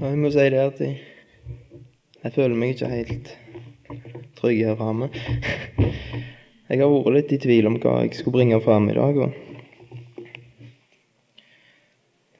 Jeg 0.00 0.16
må 0.16 0.30
si 0.32 0.44
det 0.48 0.56
at 0.56 0.78
jeg, 0.80 0.94
jeg 2.22 2.32
føler 2.32 2.56
meg 2.56 2.70
ikke 2.72 2.88
helt 2.88 3.26
trygg 4.38 4.62
her 4.64 4.76
framme. 4.78 5.10
Jeg 6.70 6.78
har 6.80 6.88
vært 6.88 7.12
litt 7.18 7.34
i 7.36 7.38
tvil 7.42 7.66
om 7.68 7.74
hva 7.82 7.98
jeg 7.98 8.14
skulle 8.16 8.38
bringe 8.38 8.56
fram 8.64 8.88
i 8.88 8.94
dag. 8.96 9.18
Og 9.20 9.30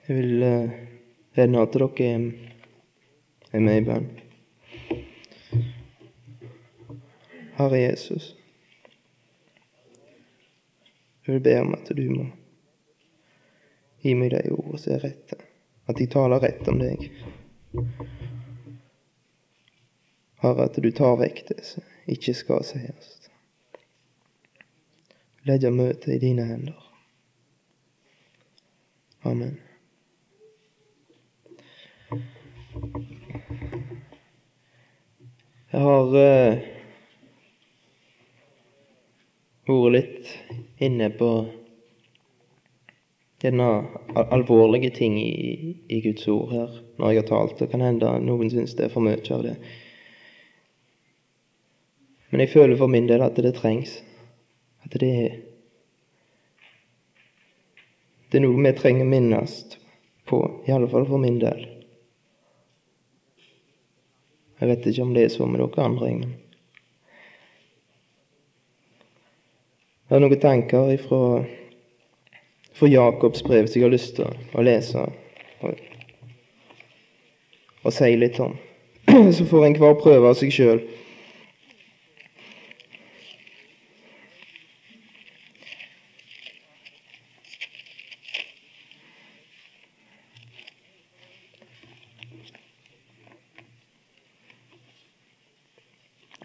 jeg 0.06 0.16
vil 0.16 0.46
uh, 0.46 0.72
vende 1.36 1.60
at 1.60 1.76
dere 1.76 2.06
er, 2.06 2.24
med 3.60 3.76
i 3.76 3.84
bønn. 3.90 4.08
Herre 7.58 7.82
Jesus, 7.82 8.30
jeg 11.26 11.36
vil 11.36 11.44
be 11.44 11.58
om 11.60 11.76
at 11.76 11.92
du 11.92 12.06
må 12.08 12.24
gi 14.00 14.16
meg 14.16 14.32
de 14.32 14.46
ordene 14.48 14.80
som 14.80 14.96
er 14.96 15.04
rette. 15.10 15.40
At 15.92 16.00
jeg 16.00 16.08
taler 16.16 16.40
rett 16.40 16.72
om 16.72 16.80
deg. 16.80 17.10
Herre, 20.40 20.64
at 20.64 20.78
du 20.82 20.90
tar 20.90 21.16
vekk 21.20 21.42
det 21.48 21.60
som 21.68 21.84
ikke 22.10 22.34
skal 22.34 22.64
sies. 22.66 23.10
Legger 25.46 25.70
møtet 25.72 26.16
i 26.16 26.20
dine 26.20 26.44
hender. 26.48 26.86
Amen. 29.22 29.58
Jeg 35.70 35.80
har 35.86 36.10
uh, 36.10 36.58
vært 39.70 39.92
litt 39.94 40.32
inne 40.82 41.12
på 41.14 41.59
denne 43.40 43.66
alvorlige 44.14 44.90
ting 44.90 45.16
i, 45.20 45.76
i, 45.88 46.00
Guds 46.04 46.28
ord 46.28 46.50
her 46.52 46.74
når 46.98 47.10
jeg 47.12 47.22
har 47.22 47.28
talt. 47.28 47.58
Det 47.58 47.70
kan 47.72 47.84
hende 47.84 48.12
noen 48.24 48.50
syns 48.52 48.76
det 48.76 48.88
er 48.88 48.92
for 48.92 49.04
mye 49.04 49.20
av 49.32 49.44
det. 49.46 49.56
Men 52.30 52.44
jeg 52.44 52.52
føler 52.52 52.78
for 52.78 52.92
min 52.92 53.08
del 53.08 53.24
at 53.24 53.38
det 53.40 53.56
trengs. 53.56 54.02
At 54.84 55.00
det 55.00 55.12
er 55.24 55.38
Det 58.30 58.38
er 58.38 58.44
noe 58.44 58.62
vi 58.62 58.70
trenger 58.78 59.08
minnes 59.10 59.54
på, 60.30 60.38
i 60.62 60.70
alle 60.70 60.86
fall 60.86 61.02
for 61.08 61.18
min 61.18 61.40
del. 61.42 61.64
Jeg 64.60 64.68
vet 64.68 64.86
ikke 64.86 65.02
om 65.02 65.14
det 65.16 65.24
er 65.24 65.32
så 65.34 65.48
med 65.50 65.58
dere 65.58 65.84
andre. 65.84 66.10
men 66.12 66.36
Jeg 70.06 70.14
har 70.14 70.20
noen 70.20 70.40
tanker 70.40 70.92
ifra, 70.94 71.42
fra 72.80 72.88
Jakobs 72.88 73.42
brev 73.42 73.66
som 73.66 73.76
jeg 73.76 73.84
har 73.84 73.92
lyst 73.92 74.14
til 74.16 74.56
å 74.56 74.62
lese 74.64 75.02
og 77.80 77.92
si 77.92 78.08
litt 78.16 78.40
om. 78.40 78.56
Så 79.36 79.44
får 79.48 79.66
enhver 79.66 80.00
prøve 80.00 80.32
av 80.32 80.38
seg 80.40 80.52
sjøl. 80.52 80.80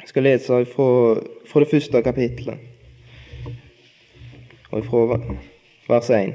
Jeg 0.01 0.11
skal 0.11 0.27
lese 0.29 0.61
fra, 0.75 0.91
fra 1.47 1.63
det 1.63 1.71
første 1.71 2.03
kapitlet 2.03 2.71
og 4.75 4.83
fra 4.87 5.19
vers 5.87 6.09
1. 6.09 6.33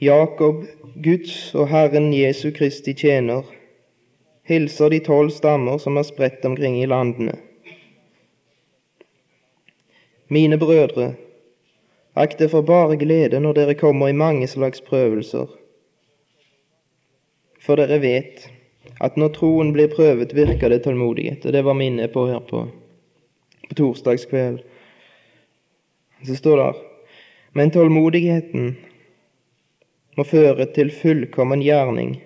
Jakob, 0.00 0.64
Guds 1.02 1.54
og 1.54 1.68
Herren 1.68 2.12
Jesu 2.14 2.50
Kristi 2.50 2.92
tjener, 2.92 3.42
hilser 4.44 4.92
de 4.92 5.00
tolv 5.04 5.30
stammer 5.32 5.78
som 5.78 5.96
er 5.96 6.04
spredt 6.04 6.44
omkring 6.44 6.80
i 6.82 6.86
landene. 6.86 7.38
Mine 10.28 10.58
brødre, 10.58 11.14
akt 12.16 12.38
det 12.38 12.50
for 12.50 12.62
bare 12.62 12.96
glede 12.96 13.40
når 13.40 13.60
dere 13.60 13.74
kommer 13.74 14.08
i 14.08 14.16
mange 14.16 14.46
slags 14.50 14.80
prøvelser 14.80 15.46
for 17.64 17.80
dere 17.80 18.00
vet 18.02 18.48
at 19.00 19.16
når 19.16 19.32
troen 19.38 19.72
blir 19.74 19.88
prøvet, 19.92 20.34
virker 20.36 20.70
det 20.70 20.82
tålmodighet. 20.84 21.46
Og 21.46 21.52
det 21.52 21.64
var 21.64 21.76
minnet 21.78 22.12
på 22.12 22.26
på 22.26 22.32
her 22.32 22.42
på, 22.44 22.66
på 23.68 23.74
torsdagskveld. 23.74 24.62
Så 26.26 26.36
står 26.36 26.56
det 26.56 26.72
Men 27.52 27.70
tålmodigheten 27.70 28.76
må 30.16 30.24
føre 30.24 30.66
til 30.74 30.90
fullkommen 30.94 31.62
gjerning, 31.62 32.16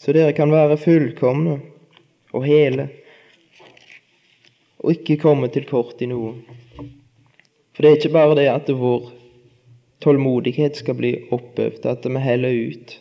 så 0.00 0.12
dere 0.16 0.32
kan 0.36 0.52
være 0.52 0.78
fullkomne 0.80 1.58
og 2.32 2.44
hele, 2.44 2.88
og 4.80 4.94
ikke 4.96 5.20
komme 5.20 5.48
til 5.52 5.66
kort 5.68 6.00
i 6.00 6.08
noe. 6.08 6.34
For 7.76 7.84
det 7.84 7.90
er 7.90 8.00
ikke 8.00 8.14
bare 8.16 8.36
det 8.36 8.48
at 8.52 8.72
vår 8.72 9.10
tålmodighet 10.00 10.80
skal 10.80 10.96
bli 10.96 11.14
oppøvd, 11.32 11.84
at 11.88 12.08
vi 12.08 12.24
heller 12.24 12.60
ut 12.72 12.96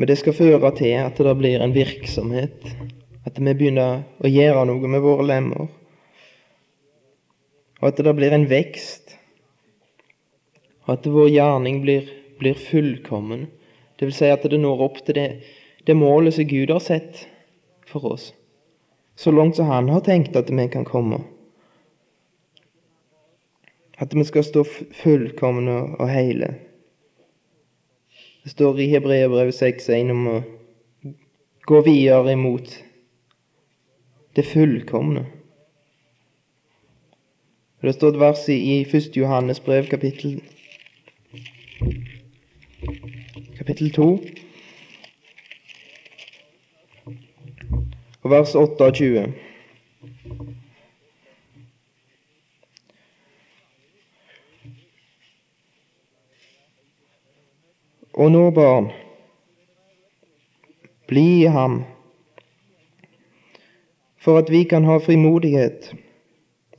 men 0.00 0.08
det 0.08 0.16
skal 0.16 0.32
føre 0.32 0.70
til 0.78 0.94
at 0.96 1.18
det 1.20 1.32
blir 1.36 1.60
en 1.60 1.74
virksomhet, 1.74 2.62
at 3.28 3.38
vi 3.38 3.52
begynner 3.52 4.02
å 4.20 4.30
gjøre 4.30 4.64
noe 4.68 4.90
med 4.90 5.02
våre 5.04 5.26
lemmer, 5.28 5.68
og 7.80 7.88
at 7.88 8.00
det 8.04 8.14
blir 8.16 8.34
en 8.36 8.48
vekst, 8.48 9.16
og 10.86 10.94
at 10.96 11.08
vår 11.08 11.30
gjerning 11.32 11.80
blir, 11.84 12.08
blir 12.40 12.56
fullkommen. 12.58 13.46
Det 13.96 14.08
vil 14.08 14.16
si 14.16 14.28
at 14.32 14.44
det 14.48 14.60
når 14.60 14.84
opp 14.86 15.02
til 15.04 15.16
det, 15.16 15.28
det 15.86 15.96
målet 15.96 16.36
som 16.36 16.48
Gud 16.48 16.72
har 16.72 16.80
sett 16.84 17.26
for 17.88 18.12
oss, 18.12 18.30
så 19.16 19.32
langt 19.32 19.56
som 19.56 19.68
Han 19.68 19.88
har 19.92 20.00
tenkt 20.00 20.36
at 20.36 20.50
vi 20.50 20.68
kan 20.68 20.84
komme. 20.84 21.20
At 24.00 24.14
vi 24.16 24.24
skal 24.24 24.44
stå 24.44 24.64
fullkomne 24.64 25.96
og 26.00 26.08
hele. 26.08 26.54
Det 28.44 28.54
står 28.54 28.80
i 28.80 28.88
Hebreabrevet 28.94 29.54
6.1 29.54 30.12
om 30.14 30.28
å 30.30 30.38
gå 31.68 31.80
videre 31.84 32.32
imot 32.32 32.72
det 34.40 34.48
fullkomne. 34.48 35.26
Det 37.82 37.92
står 37.94 38.08
et 38.08 38.20
vers 38.20 38.48
i 38.48 38.80
1. 38.80 39.16
Johannes 39.16 39.60
brev, 39.60 39.86
kapittel 39.86 40.40
kapittel 43.58 43.92
2, 43.92 44.20
og 48.22 48.30
vers 48.30 48.54
28. 48.54 49.26
Og 58.12 58.32
nå, 58.32 58.50
barn, 58.50 58.92
bli 61.08 61.28
i 61.42 61.48
ham, 61.52 61.82
for 64.20 64.38
at 64.38 64.50
vi 64.50 64.64
kan 64.64 64.84
ha 64.84 65.00
frimodighet 65.00 65.92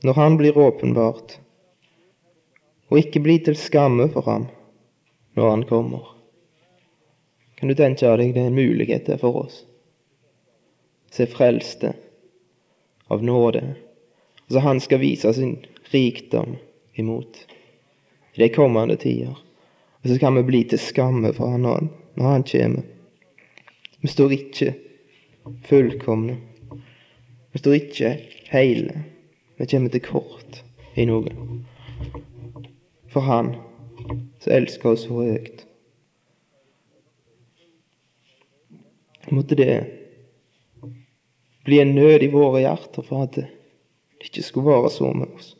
når 0.02 0.14
han 0.14 0.36
blir 0.36 0.58
åpenbart, 0.58 1.38
og 2.88 2.98
ikke 2.98 3.22
bli 3.24 3.38
til 3.42 3.56
skamme 3.56 4.08
for 4.12 4.26
ham 4.26 4.46
når 5.38 5.50
han 5.50 5.62
kommer. 5.66 6.08
Kan 7.56 7.70
du 7.70 7.76
tenke 7.78 8.10
deg 8.18 8.34
det 8.34 8.42
er 8.42 8.50
en 8.50 8.58
mulighet 8.58 9.06
der 9.06 9.20
for 9.22 9.44
oss? 9.44 9.62
Se 11.12 11.26
frelste 11.30 11.92
av 13.12 13.22
nåde. 13.24 13.62
Altså 14.48 14.62
han 14.64 14.80
skal 14.80 15.00
vise 15.02 15.32
sin 15.34 15.56
rikdom 15.92 16.56
imot 16.98 17.46
i 18.34 18.42
de 18.42 18.48
kommende 18.52 18.96
tider. 18.96 19.36
Og 20.02 20.10
så 20.10 20.18
kan 20.18 20.34
vi 20.36 20.42
bli 20.42 20.64
til 20.64 20.80
skamme 20.82 21.32
for 21.36 21.54
han 21.54 21.62
når 21.62 22.26
han 22.26 22.46
kommer. 22.48 22.82
Vi 24.02 24.08
står 24.10 24.34
ikke 24.34 24.72
fullkomne. 25.68 26.40
Vi 27.52 27.58
står 27.60 27.74
ikke 27.78 28.12
hele. 28.52 29.04
Vi 29.56 29.66
kommer 29.66 29.92
til 29.92 30.04
kort 30.04 30.62
i 30.96 31.04
noe. 31.08 31.32
For 33.12 33.28
Han 33.28 33.54
som 34.40 34.52
elsker 34.56 34.94
oss 34.94 35.06
så 35.06 35.22
høyt. 35.22 35.66
Måtte 39.32 39.56
det 39.56 39.74
bli 41.64 41.78
en 41.80 41.94
nød 41.94 42.24
i 42.26 42.30
våre 42.32 42.64
hjerter 42.64 43.06
for 43.06 43.26
at 43.26 43.36
det 43.38 43.46
ikke 44.22 44.42
skulle 44.42 44.72
være 44.72 44.90
så 44.90 45.12
med 45.14 45.30
oss. 45.36 45.52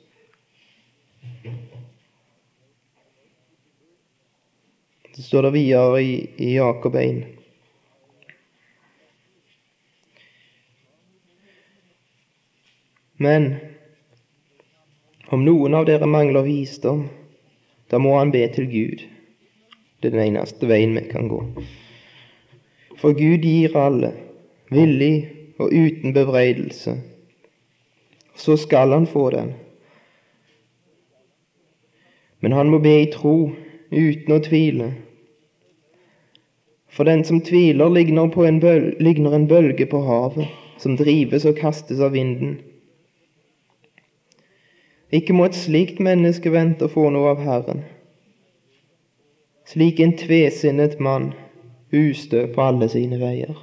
Så 5.12 5.22
står 5.22 5.46
det 5.46 5.54
videre 5.54 6.02
i, 6.02 6.12
i 6.40 6.54
Jakob 6.56 6.96
1. 6.96 7.41
Men 13.22 13.54
Om 15.32 15.44
noen 15.46 15.74
av 15.74 15.86
dere 15.88 16.06
mangler 16.10 16.44
visdom, 16.44 17.06
da 17.88 17.96
må 18.02 18.18
han 18.18 18.32
be 18.34 18.42
til 18.52 18.66
Gud. 18.68 19.04
Det 20.00 20.10
er 20.10 20.16
den 20.16 20.24
eneste 20.26 20.68
veien 20.68 20.92
vi 20.98 21.06
kan 21.08 21.30
gå. 21.30 21.38
For 23.00 23.16
Gud 23.16 23.46
gir 23.46 23.76
alle, 23.80 24.10
villig 24.68 25.14
og 25.56 25.72
uten 25.72 26.12
bebreidelse. 26.12 26.98
Så 28.36 28.58
skal 28.60 28.92
han 28.92 29.06
få 29.08 29.30
den. 29.32 29.54
Men 32.44 32.52
han 32.58 32.68
må 32.74 32.82
be 32.84 32.92
i 33.04 33.08
tro, 33.14 33.36
uten 33.88 34.36
å 34.36 34.40
tvile. 34.44 34.90
For 36.92 37.08
den 37.08 37.24
som 37.24 37.40
tviler, 37.40 37.88
ligner, 37.88 38.28
en, 38.28 38.60
bølge, 38.60 38.98
ligner 39.00 39.38
en 39.38 39.48
bølge 39.48 39.88
på 39.88 40.02
havet, 40.10 40.52
som 40.82 40.98
drives 41.00 41.48
og 41.48 41.56
kastes 41.62 42.04
av 42.04 42.12
vinden. 42.18 42.58
Ikke 45.12 45.34
må 45.36 45.44
et 45.48 45.58
slikt 45.58 46.00
menneske 46.00 46.52
vente 46.52 46.88
å 46.88 46.92
få 46.92 47.10
noe 47.12 47.34
av 47.34 47.42
Herren. 47.44 47.82
Slik 49.68 50.00
en 50.00 50.14
tvesinnet 50.16 50.98
mann, 51.00 51.32
ustø 51.92 52.46
på 52.54 52.64
alle 52.64 52.88
sine 52.92 53.20
veier. 53.20 53.54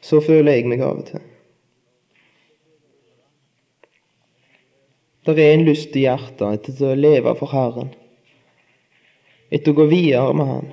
Så 0.00 0.22
føler 0.24 0.56
jeg 0.56 0.70
meg 0.70 0.84
av 0.86 1.02
og 1.02 1.08
til. 1.10 1.24
Det 5.26 5.42
er 5.42 5.56
en 5.56 5.64
lyst 5.66 5.96
i 5.98 6.04
hjertet 6.04 6.68
etter 6.70 6.92
å 6.92 6.98
leve 6.98 7.32
for 7.34 7.50
Herren, 7.50 7.88
etter 9.50 9.74
å 9.74 9.78
gå 9.80 9.88
videre 9.90 10.36
med 10.38 10.46
Han. 10.46 10.68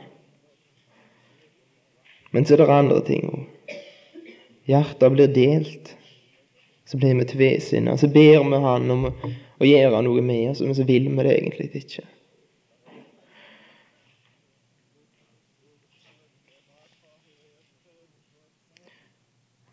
Men 2.33 2.45
så 2.45 2.53
er 2.53 2.61
det 2.61 2.75
andre 2.75 3.01
ting 3.07 3.25
òg. 3.33 3.73
Hjertet 4.69 5.11
blir 5.13 5.33
delt. 5.33 5.95
Så 6.85 6.97
blir 6.97 7.15
vi 7.15 7.25
tvesinna. 7.25 7.97
Så 7.97 8.07
ber 8.07 8.43
vi 8.49 8.59
Han 8.65 8.91
om 8.91 9.05
å, 9.07 9.13
gjøre 9.65 10.01
noe 10.03 10.21
med 10.21 10.49
oss, 10.51 10.61
men 10.61 10.75
så 10.75 10.83
vil 10.83 11.07
vi 11.09 11.23
det 11.23 11.37
egentlig 11.37 11.69
ikke. 11.79 12.03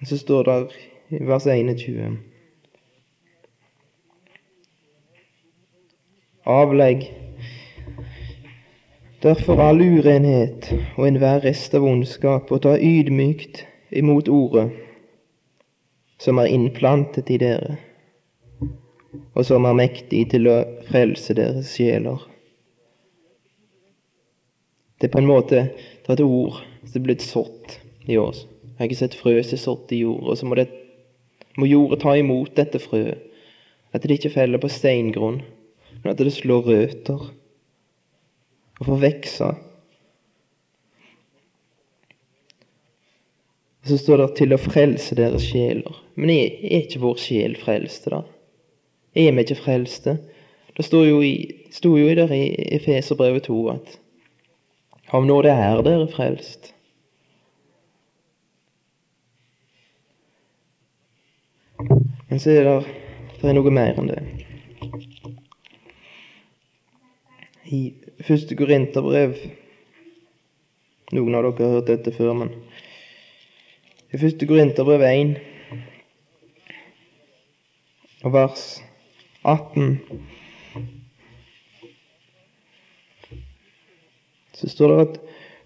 Så 0.07 0.19
står 0.19 0.45
det 0.45 0.59
i 1.11 1.25
vers 1.27 1.45
21 1.45 2.19
Avlegg 6.47 7.03
derfor 9.23 9.61
all 9.61 9.83
urenhet 9.83 10.71
og 10.97 11.05
enhver 11.05 11.43
rest 11.45 11.75
av 11.77 11.85
ondskap, 11.85 12.49
og 12.49 12.63
ta 12.65 12.79
ydmykt 12.79 13.67
imot 13.93 14.31
ordet 14.33 14.71
som 16.21 16.41
er 16.41 16.51
innplantet 16.53 17.31
i 17.33 17.39
dere, 17.41 17.79
og 19.35 19.45
som 19.47 19.65
er 19.67 19.79
mektig 19.79 20.27
til 20.35 20.49
å 20.51 20.59
frelse 20.91 21.35
deres 21.37 21.73
sjeler. 21.75 22.21
Det 25.01 25.09
er 25.09 25.15
på 25.15 25.23
en 25.23 25.31
måte 25.31 25.63
det 26.05 26.13
et 26.13 26.21
ord 26.21 26.61
som 26.85 26.99
er 27.01 27.07
blitt 27.07 27.25
sådd 27.25 27.79
i 28.11 28.19
oss. 28.21 28.45
Jeg 28.45 28.77
har 28.77 28.91
ikke 28.91 29.01
sett 29.01 29.17
frø 29.17 29.33
som 29.41 29.57
er 29.57 29.63
sådd 29.63 29.95
i 29.97 30.03
jord, 30.03 30.27
og 30.29 30.37
så 30.37 30.49
må, 30.49 30.59
det, 30.59 30.69
må 31.57 31.69
jorda 31.69 31.97
ta 32.03 32.15
imot 32.21 32.53
dette 32.57 32.81
frøet. 32.83 33.27
At 33.91 34.05
det 34.05 34.21
ikke 34.21 34.35
feller 34.37 34.61
på 34.63 34.69
steingrunn, 34.71 35.41
men 36.03 36.13
at 36.13 36.21
det 36.21 36.31
slår 36.37 36.69
røtter 36.69 37.25
og 38.81 38.87
får 38.87 39.01
vokse. 39.03 39.49
Så 43.85 43.99
står 43.99 44.17
det 44.17 44.37
'til 44.37 44.53
å 44.53 44.59
frelse 44.61 45.17
deres 45.17 45.43
sjeler'. 45.43 45.97
Men 46.15 46.31
er, 46.31 46.51
er 46.63 46.83
ikke 46.85 47.01
vår 47.01 47.17
sjel 47.17 47.57
frelste, 47.57 48.11
da? 48.11 48.23
Er 49.15 49.33
vi 49.33 49.41
ikke 49.41 49.63
frelste? 49.63 50.19
Det 50.77 50.85
sto 50.85 51.03
jo 51.05 51.21
i, 51.21 51.65
sto 51.73 51.97
jo 51.97 52.15
der 52.15 52.33
i 52.33 52.55
Efeserbrevet 52.77 53.43
2 53.43 53.69
at 53.71 53.99
av 55.13 55.25
nåde 55.27 55.51
er 55.51 55.83
dere 55.83 56.07
frelst. 56.09 56.75
Men 62.29 62.39
så 62.39 62.51
er 62.51 62.69
det, 62.69 62.77
det 63.41 63.49
er 63.51 63.57
noe 63.57 63.73
mer 63.75 63.99
enn 63.99 64.11
det. 64.13 64.21
I 67.71 67.81
første 68.27 68.57
Korinterbrev 68.59 69.37
Noen 71.11 71.35
av 71.35 71.49
dere 71.49 71.67
har 71.67 71.81
hørt 71.81 71.89
dette 71.91 72.13
før, 72.15 72.37
men 72.39 72.53
i 74.13 74.19
første 74.19 74.47
Korinterbrev 74.47 75.01
1 75.01 75.37
og 78.23 78.33
vers 78.33 78.83
18 79.45 80.01
så 84.55 84.69
står 84.69 84.89
det 84.93 85.09
at 85.09 85.21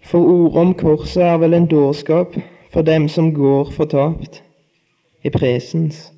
for 0.05 0.19
ordet 0.19 0.61
om 0.61 0.75
korset 0.75 1.23
er 1.23 1.37
vel 1.37 1.55
en 1.55 1.67
dårskap 1.67 2.37
for 2.73 2.83
dem 2.83 3.09
som 3.09 3.35
går 3.35 3.71
fortapt 3.71 4.43
i 5.25 5.31
presens. 5.31 6.13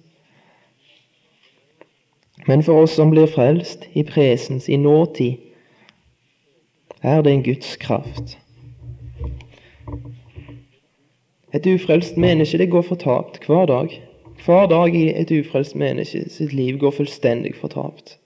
Men 2.47 2.63
for 2.63 2.83
oss 2.83 2.97
som 2.99 3.11
blir 3.11 3.31
frelst 3.31 3.87
i 3.95 4.03
presens, 4.03 4.69
i 4.69 4.77
nåtid, 4.77 5.39
er 7.03 7.23
det 7.23 7.33
en 7.33 7.45
Guds 7.45 7.77
kraft. 7.77 8.39
Et 11.57 11.67
ufrelst 11.73 12.19
menneske 12.21 12.59
det 12.61 12.71
går 12.71 12.85
fortapt 12.85 13.47
hver 13.47 13.67
dag. 13.71 13.95
Hver 14.45 14.67
dag 14.69 14.95
i 14.95 15.07
et 15.17 15.31
ufrelst 15.33 15.77
menneske 15.77 16.27
sitt 16.31 16.53
liv 16.53 16.79
går 16.79 16.93
fullstendig 16.99 17.55
fortapt. 17.57 18.19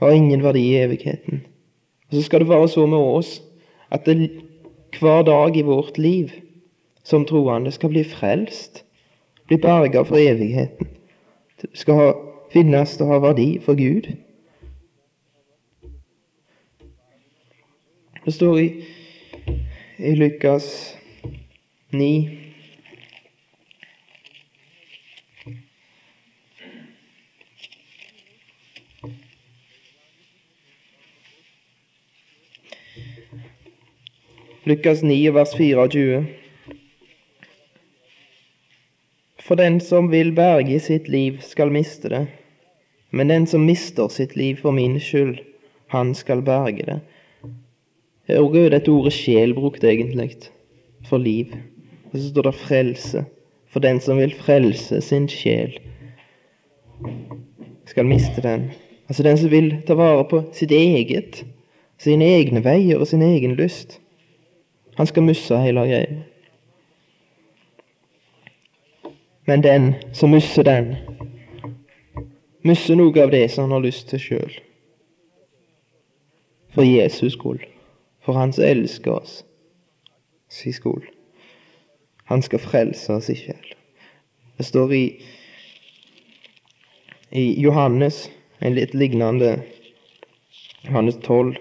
Har 0.00 0.14
ingen 0.14 0.42
verdi 0.42 0.62
i 0.68 0.76
evigheten. 0.84 1.42
Og 2.08 2.14
så 2.14 2.22
skal 2.22 2.40
det 2.40 2.48
være 2.48 2.68
så 2.68 2.86
med 2.86 2.98
oss 2.98 3.42
at 3.90 4.06
det, 4.06 4.30
hver 5.00 5.22
dag 5.22 5.56
i 5.56 5.66
vårt 5.66 5.98
liv 5.98 6.30
som 7.04 7.26
troende 7.26 7.70
skal 7.70 7.90
bli 7.90 8.04
frelst, 8.04 8.84
bli 9.46 9.58
berga 9.58 10.02
for 10.06 10.16
evigheten 10.16 10.86
skal 11.74 11.94
ha, 11.94 12.08
finnes 12.52 12.96
og 13.00 13.12
ha 13.12 13.20
verdi 13.22 13.50
for 13.64 13.78
Gud. 13.78 14.10
Det 18.24 18.34
står 18.34 18.58
i, 18.58 18.68
i 19.98 20.14
Lukas 20.14 20.96
9 21.90 22.50
Lukas 34.70 35.02
9, 35.02 35.34
vers 35.34 35.54
24. 35.56 36.26
For 39.40 39.58
den 39.58 39.80
som 39.80 40.10
vil 40.12 40.30
berge 40.36 40.76
sitt 40.80 41.08
liv, 41.08 41.40
skal 41.42 41.72
miste 41.74 42.10
det. 42.12 42.26
Men 43.10 43.32
den 43.32 43.48
som 43.50 43.64
mister 43.66 44.08
sitt 44.08 44.36
liv 44.36 44.60
for 44.62 44.70
min 44.70 45.00
skyld, 45.00 45.40
han 45.90 46.14
skal 46.14 46.44
berge 46.46 46.86
det. 46.86 47.00
Hvor 48.30 48.54
er 48.60 48.70
dette 48.76 48.92
ordet 48.94 49.16
sjel 49.16 49.56
brukt 49.58 49.82
egentlig? 49.82 50.36
For 51.08 51.18
liv. 51.18 51.56
Og 52.12 52.18
så 52.18 52.28
står 52.28 52.42
det 52.42 52.54
frelse. 52.54 53.24
For 53.70 53.80
den 53.80 54.00
som 54.00 54.18
vil 54.18 54.34
frelse 54.34 55.00
sin 55.00 55.28
sjel, 55.28 55.78
skal 57.86 58.06
miste 58.06 58.42
den. 58.42 58.70
Altså 59.08 59.22
den 59.22 59.38
som 59.38 59.50
vil 59.50 59.76
ta 59.86 59.94
vare 59.94 60.24
på 60.30 60.42
sitt 60.52 60.70
eget, 60.70 61.44
sine 61.98 62.24
egne 62.24 62.64
veier 62.64 62.98
og 62.98 63.06
sin 63.06 63.22
egen 63.22 63.54
lyst. 63.54 64.00
Han 64.98 65.06
skal 65.06 65.22
miste 65.22 65.58
hele 65.58 65.80
greia. 65.86 66.22
Men 69.46 69.62
den 69.62 69.94
som 70.12 70.30
mister 70.30 70.62
den, 70.62 70.96
mister 72.62 72.94
noe 72.94 73.22
av 73.22 73.30
det 73.30 73.46
som 73.50 73.64
han 73.64 73.78
har 73.78 73.86
lyst 73.86 74.10
til 74.10 74.22
sjøl. 74.22 74.58
For 76.74 76.86
Jesus 76.86 77.34
skyld. 77.38 77.64
For 78.22 78.38
han 78.38 78.52
som 78.52 78.64
elsker 78.64 79.16
oss 79.16 79.40
sin 80.50 80.74
skyld. 80.74 81.19
Han 82.30 82.42
skal 82.42 82.62
frelse 82.62 83.12
oss 83.12 83.30
i 83.30 83.34
sjel. 83.34 83.72
Det 84.56 84.64
står 84.64 84.92
i, 84.94 85.04
i 87.30 87.44
Johannes, 87.58 88.28
en 88.62 88.76
litt 88.76 88.94
lignende 88.94 89.56
Johannes 90.86 91.18
12. 91.26 91.58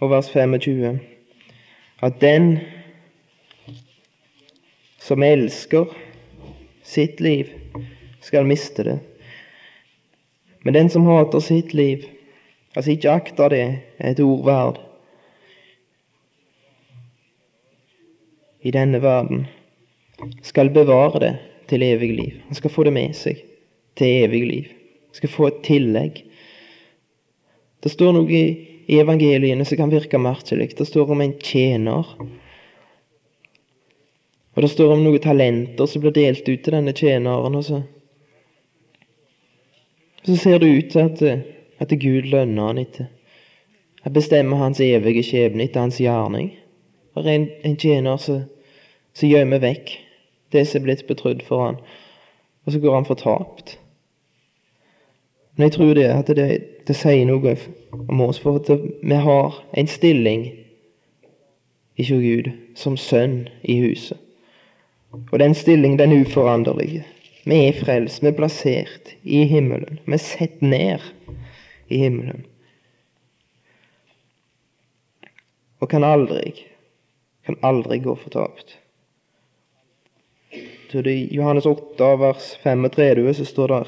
og 0.00 0.08
vers 0.08 0.30
25 0.32 1.00
at 2.00 2.20
den 2.20 2.54
som 5.00 5.22
elsker 5.22 5.92
sitt 6.84 7.20
liv, 7.20 7.50
skal 8.20 8.48
miste 8.48 8.84
det. 8.84 8.98
Men 10.64 10.76
den 10.76 10.90
som 10.92 11.06
hater 11.08 11.40
sitt 11.40 11.74
liv, 11.74 12.08
Altså, 12.76 12.94
ikke 12.94 13.10
akter 13.10 13.50
det 13.50 13.62
er 13.98 14.12
et 14.12 14.20
ord 14.22 14.44
verd 14.46 14.78
i 18.62 18.70
denne 18.70 19.00
verden, 19.02 19.46
skal 20.44 20.70
bevare 20.70 21.22
det 21.22 21.32
til 21.70 21.82
evig 21.82 22.10
liv. 22.14 22.34
Han 22.46 22.58
skal 22.58 22.70
få 22.70 22.84
det 22.86 22.92
med 22.94 23.16
seg 23.16 23.40
til 23.98 24.24
evig 24.26 24.42
liv. 24.46 24.66
Han 25.10 25.18
skal 25.18 25.32
få 25.32 25.48
et 25.48 25.62
tillegg. 25.66 26.20
Det 27.80 27.90
står 27.90 28.12
noe 28.14 28.28
i, 28.30 28.44
evangeliene 28.90 29.64
som 29.64 29.78
kan 29.78 29.90
virke 29.90 30.18
merkelig. 30.18 30.72
Det 30.76 30.86
står 30.86 31.10
om 31.14 31.20
en 31.24 31.34
tjener. 31.40 32.08
Og 34.50 34.62
det 34.62 34.70
står 34.70 34.92
om 34.92 35.04
noen 35.06 35.22
talenter 35.22 35.88
som 35.88 36.02
blir 36.02 36.14
delt 36.14 36.42
ut 36.46 36.58
til 36.62 36.74
denne 36.74 36.94
tjeneren. 36.94 37.54
og 37.56 37.99
så, 40.24 40.36
ser 40.36 40.58
det 40.58 40.76
ut 40.76 40.90
til 40.92 40.98
at, 40.98 41.22
at 41.78 41.88
Gud 42.00 42.22
lønner 42.22 42.66
han 42.66 42.78
etter. 42.78 43.10
Han 44.02 44.12
bestemmer 44.12 44.56
hans 44.56 44.80
evige 44.80 45.22
skjebne 45.22 45.64
etter 45.64 45.80
hans 45.80 46.00
gjerning. 46.00 46.54
Det 47.14 47.26
er 47.26 47.34
en, 47.34 47.48
en 47.64 47.76
tjener 47.76 48.16
som, 48.16 48.44
gjemmer 49.20 49.60
vekk 49.60 49.92
det 50.52 50.66
som 50.66 50.80
er 50.80 50.86
blitt 50.88 51.06
betrodd 51.06 51.42
for 51.46 51.64
han, 51.66 51.76
og 52.64 52.72
så 52.72 52.80
går 52.80 52.94
han 52.94 53.06
fortapt. 53.06 53.76
Men 55.56 55.68
jeg 55.68 55.72
tror 55.72 55.94
det 55.94 56.08
at 56.08 56.32
det, 56.36 56.48
det 56.88 56.96
sier 56.96 57.26
noe 57.28 57.56
om 58.08 58.22
oss, 58.24 58.40
for 58.40 58.58
at 58.60 58.70
vi 59.02 59.20
har 59.20 59.60
en 59.76 59.90
stilling 59.90 60.48
ikke 62.00 62.20
Gud 62.20 62.50
som 62.74 62.96
sønn 62.96 63.48
i 63.62 63.80
huset. 63.82 64.18
Og 65.32 65.38
den 65.38 65.54
stillingen, 65.54 65.98
den 65.98 66.12
er. 66.12 67.02
Vi 67.50 67.56
er 67.66 67.74
frelst, 67.74 68.22
vi 68.22 68.28
er 68.30 68.34
plassert 68.38 69.08
i 69.26 69.40
himmelen. 69.50 69.98
Vi 70.04 70.14
er 70.14 70.22
sett 70.22 70.60
ned 70.62 71.02
i 71.90 71.98
himmelen. 71.98 72.44
Og 75.82 75.88
kan 75.90 76.04
aldri, 76.06 76.52
kan 77.48 77.56
aldri 77.66 77.98
gå 78.04 78.14
fortapt. 78.20 78.76
I 80.94 81.16
Johannes 81.34 81.66
8, 81.66 82.10
vers 82.20 82.52
35, 82.62 83.34
så 83.34 83.44
står 83.44 83.74
det 83.74 83.80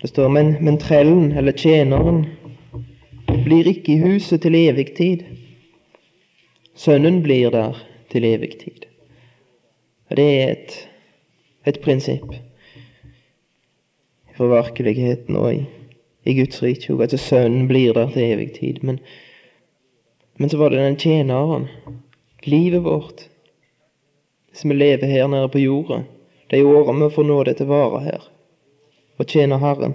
Det 0.00 0.08
står 0.08 0.28
men, 0.28 0.54
men 0.64 0.78
trellen, 0.80 1.32
eller 1.32 1.52
tjeneren, 1.52 2.24
blir 3.44 3.68
ikke 3.68 3.92
i 3.94 4.00
huset 4.00 4.42
til 4.42 4.56
evig 4.58 4.94
tid. 4.96 5.26
Sønnen 6.74 7.20
blir 7.22 7.52
der 7.52 7.76
til 8.10 8.24
evig 8.32 8.56
tid. 8.64 8.88
Det 10.16 10.24
er 10.42 10.50
et, 10.52 10.74
et 11.66 11.80
prinsipp 11.80 12.34
for 14.36 14.50
virkeligheten 14.52 15.36
og 15.36 15.54
i, 15.54 15.60
i 16.24 16.34
Guds 16.38 16.62
rike 16.62 16.96
at 17.04 17.14
Sønnen 17.20 17.68
blir 17.68 17.94
der 17.96 18.10
til 18.12 18.22
evig 18.22 18.52
tid. 18.58 18.82
Men, 18.82 18.98
men 20.38 20.50
så 20.50 20.58
var 20.60 20.72
det 20.72 20.82
den 20.82 20.98
tjeneren. 20.98 21.68
Livet 22.44 22.84
vårt, 22.84 23.28
som 24.52 24.70
vi 24.70 24.76
lever 24.76 25.06
her 25.06 25.26
nede 25.30 25.48
på 25.48 25.62
jorda, 25.62 26.02
de 26.50 26.64
årene 26.64 27.06
vi 27.06 27.14
får 27.14 27.28
nå 27.28 27.42
det 27.44 27.56
til 27.60 27.70
vare 27.70 28.02
her 28.04 28.28
og 29.20 29.28
tjener 29.28 29.60
Herren. 29.62 29.94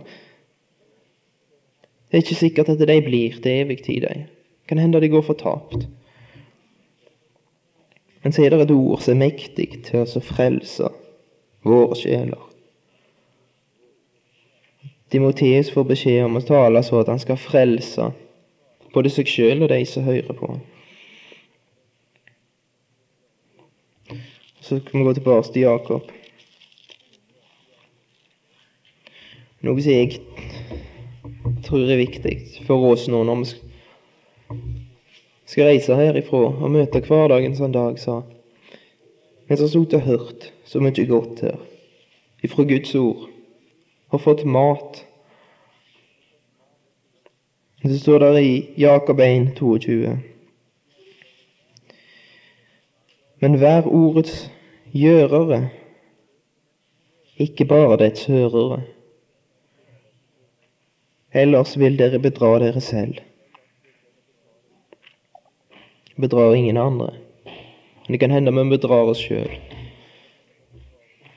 Det 2.08 2.18
er 2.18 2.24
ikke 2.24 2.40
sikkert 2.40 2.70
at 2.72 2.80
de 2.88 3.02
blir 3.04 3.36
til 3.44 3.52
evig 3.52 3.82
tid, 3.84 4.06
de. 4.08 4.26
Kan 4.68 4.80
hende 4.80 5.02
de 5.02 5.10
går 5.12 5.26
fortapt. 5.28 5.88
Men 8.28 8.34
det 8.36 8.46
er 8.46 8.60
et 8.60 8.72
ord 8.72 9.00
som 9.00 9.14
er 9.14 9.30
mektig 9.30 9.66
til 9.88 10.02
å 10.04 10.20
frelse 10.20 10.90
våre 11.64 11.96
sjeler. 11.96 12.42
Timoteus 15.08 15.70
får 15.72 15.86
beskjed 15.88 16.26
om 16.26 16.36
å 16.36 16.42
tale 16.44 16.82
så 16.84 16.98
at 17.00 17.08
han 17.08 17.22
skal 17.24 17.40
frelse 17.40 18.10
både 18.92 19.14
seg 19.16 19.32
sjøl 19.32 19.64
og 19.64 19.72
de 19.72 19.78
som 19.88 20.04
hører 20.04 20.36
på. 20.36 20.50
Så 24.60 24.82
kan 24.84 25.00
vi 25.00 25.06
gå 25.08 25.14
tilbake 25.22 25.54
til 25.54 25.64
Jakob. 25.64 26.12
Noe 29.64 29.88
som 29.88 29.96
jeg 29.96 30.20
tror 31.64 31.88
er 31.88 32.04
viktig 32.04 32.36
for 32.68 32.92
oss 32.92 33.08
nå 33.08 33.24
når 33.24 33.46
vi 33.46 33.67
skal 35.48 35.70
reise 35.70 35.96
herifra 35.96 36.50
og 36.52 36.72
møte 36.74 37.00
hverdagen 37.08 37.56
sånn 37.56 37.76
dag, 37.76 38.00
sa 38.00 38.22
Men 39.48 39.58
så 39.58 39.70
sittet 39.72 40.02
og 40.02 40.08
hørt 40.08 40.50
så 40.68 40.82
mye 40.84 41.06
godt 41.08 41.40
her, 41.46 41.60
ifra 42.44 42.66
Guds 42.68 42.92
ord, 43.00 43.30
har 44.12 44.20
fått 44.20 44.44
mat. 44.44 45.06
Det 47.84 48.00
står 48.02 48.20
der 48.20 48.40
i 48.42 48.52
Jakob 48.78 49.22
1, 49.24 49.54
22. 49.56 50.18
Men 53.40 53.56
vær 53.62 53.88
ordets 53.88 54.50
gjørere, 54.92 55.70
ikke 57.40 57.70
bare 57.70 58.02
dets 58.04 58.28
hørere. 58.28 58.82
Ellers 61.32 61.78
vil 61.80 61.96
dere 62.00 62.20
bedra 62.20 62.58
dere 62.60 62.84
selv 62.84 63.24
bedrar 66.18 66.56
ingen 66.56 66.78
andre. 66.78 67.14
Men 67.46 68.12
det 68.12 68.18
kan 68.18 68.32
hende 68.32 68.52
vi 68.52 68.70
bedrar 68.70 69.10
oss 69.12 69.22
sjøl. 69.22 69.52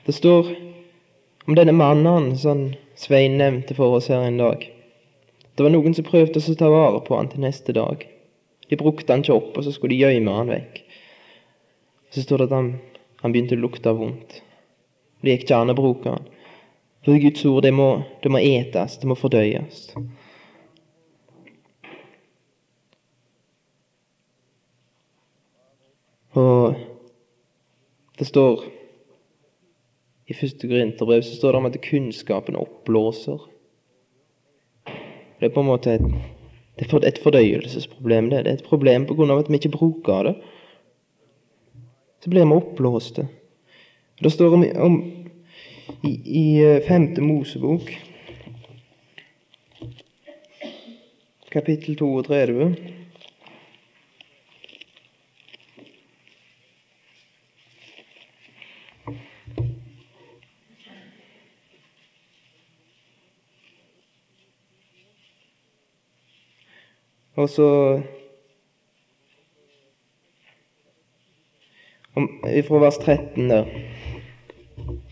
Det 0.05 0.13
står 0.17 0.53
om 1.45 1.55
denne 1.55 1.73
mannen 1.75 2.35
som 2.37 2.71
Svein 2.95 3.37
nevnte 3.37 3.75
for 3.77 3.97
oss 3.97 4.09
her 4.09 4.23
en 4.25 4.37
dag. 4.37 4.65
Det 5.55 5.63
var 5.63 5.73
noen 5.73 5.93
som 5.93 6.05
prøvde 6.05 6.41
å 6.41 6.55
ta 6.57 6.69
vare 6.71 7.01
på 7.05 7.17
han 7.17 7.29
til 7.31 7.43
neste 7.43 7.73
dag. 7.75 8.05
De 8.69 8.77
brukte 8.79 9.13
han 9.13 9.23
ikke 9.23 9.35
opp, 9.35 9.57
og 9.57 9.65
så 9.65 9.73
skulle 9.75 9.97
de 9.97 10.03
gjemme 10.05 10.35
han 10.35 10.51
vekk. 10.53 10.81
Så 12.11 12.23
står 12.23 12.43
det 12.43 12.47
at 12.49 12.55
han, 12.55 12.69
han 13.21 13.33
begynte 13.33 13.57
å 13.57 13.61
lukte 13.61 13.93
vondt. 13.95 14.39
Det 15.21 15.35
gikk 15.35 15.45
ikke 15.45 15.59
an 15.59 15.73
å 15.73 15.77
bruke 15.77 16.15
han. 16.15 16.29
For 17.05 17.17
Guds 17.19 17.43
ord, 17.49 17.63
det 17.65 17.73
må, 17.75 17.89
det 18.23 18.31
må 18.31 18.39
etes, 18.41 18.99
det 19.01 19.09
må 19.09 19.17
fordøyes. 19.17 19.89
Og 26.39 26.75
det 28.19 28.27
står 28.27 28.63
i 30.31 30.33
første 30.33 30.67
Korinterbrev 30.67 31.23
så 31.23 31.35
står 31.35 31.51
det 31.51 31.59
om 31.59 31.67
at 31.67 31.81
kunnskapen 31.83 32.55
oppblåser. 32.55 33.41
Det 35.39 35.49
er 35.49 35.53
på 35.53 35.63
en 35.63 35.67
måte 35.67 35.97
et, 35.97 36.05
det 36.79 36.87
er 36.87 37.07
et 37.07 37.19
fordøyelsesproblem. 37.23 38.29
Det. 38.29 38.39
er 38.39 38.53
et 38.53 38.63
problem 38.63 39.07
av 39.09 39.39
at 39.39 39.49
vi 39.49 39.59
ikke 39.59 39.75
bruker 39.75 40.29
det. 40.29 40.35
Så 42.23 42.29
blir 42.29 42.45
vi 42.45 42.55
oppblåste. 42.55 43.27
Det 44.21 44.31
står 44.31 44.53
om, 44.53 44.65
om 44.75 45.01
i, 46.05 46.11
i 46.25 46.45
eh, 46.63 46.81
femte 46.87 47.21
Mosebok, 47.21 47.89
kapittel 51.51 51.97
32 51.97 53.00
Og 67.41 67.49
så 67.49 67.69
Fra 72.67 72.79
vers 72.83 72.97
13 72.99 73.49
der 73.49 73.65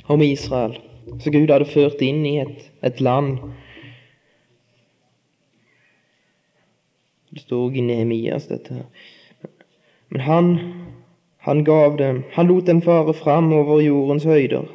om 0.09 0.21
Israel, 0.21 0.74
som 1.21 1.33
Gud 1.33 1.51
hadde 1.53 1.67
ført 1.69 2.01
inn 2.01 2.24
i 2.25 2.39
et, 2.41 2.63
et 2.83 2.98
land. 3.01 3.38
Det 7.29 7.43
står 7.45 7.77
i 7.77 7.83
Nehemias, 7.86 8.50
dette 8.50 8.79
her. 8.79 8.88
Men 10.09 10.25
han, 10.25 10.51
han 11.45 11.63
gav 11.63 11.98
dem 12.01 12.24
Han 12.33 12.50
lot 12.50 12.65
dem 12.65 12.81
fare 12.81 13.13
fram 13.13 13.53
over 13.53 13.81
jordens 13.86 14.25
høyder. 14.25 14.65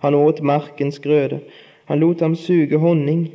Han 0.00 0.14
åt 0.14 0.40
markens 0.40 0.98
grøde. 1.04 1.42
Han 1.84 2.00
lot 2.00 2.24
dem 2.24 2.36
suge 2.36 2.80
honning 2.80 3.28